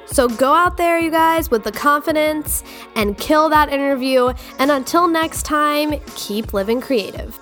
So 0.07 0.27
go 0.27 0.53
out 0.53 0.77
there, 0.77 0.99
you 0.99 1.13
guys, 1.13 1.53
with 1.53 1.63
the 1.63 1.71
confidence 1.71 2.65
and 2.97 3.17
kill 3.17 3.49
that 3.51 3.73
interview. 3.73 4.33
And 4.59 4.73
until 4.73 5.07
next 5.07 5.45
time, 5.45 6.01
keep 6.17 6.53
living 6.53 6.81
creative. 6.81 7.39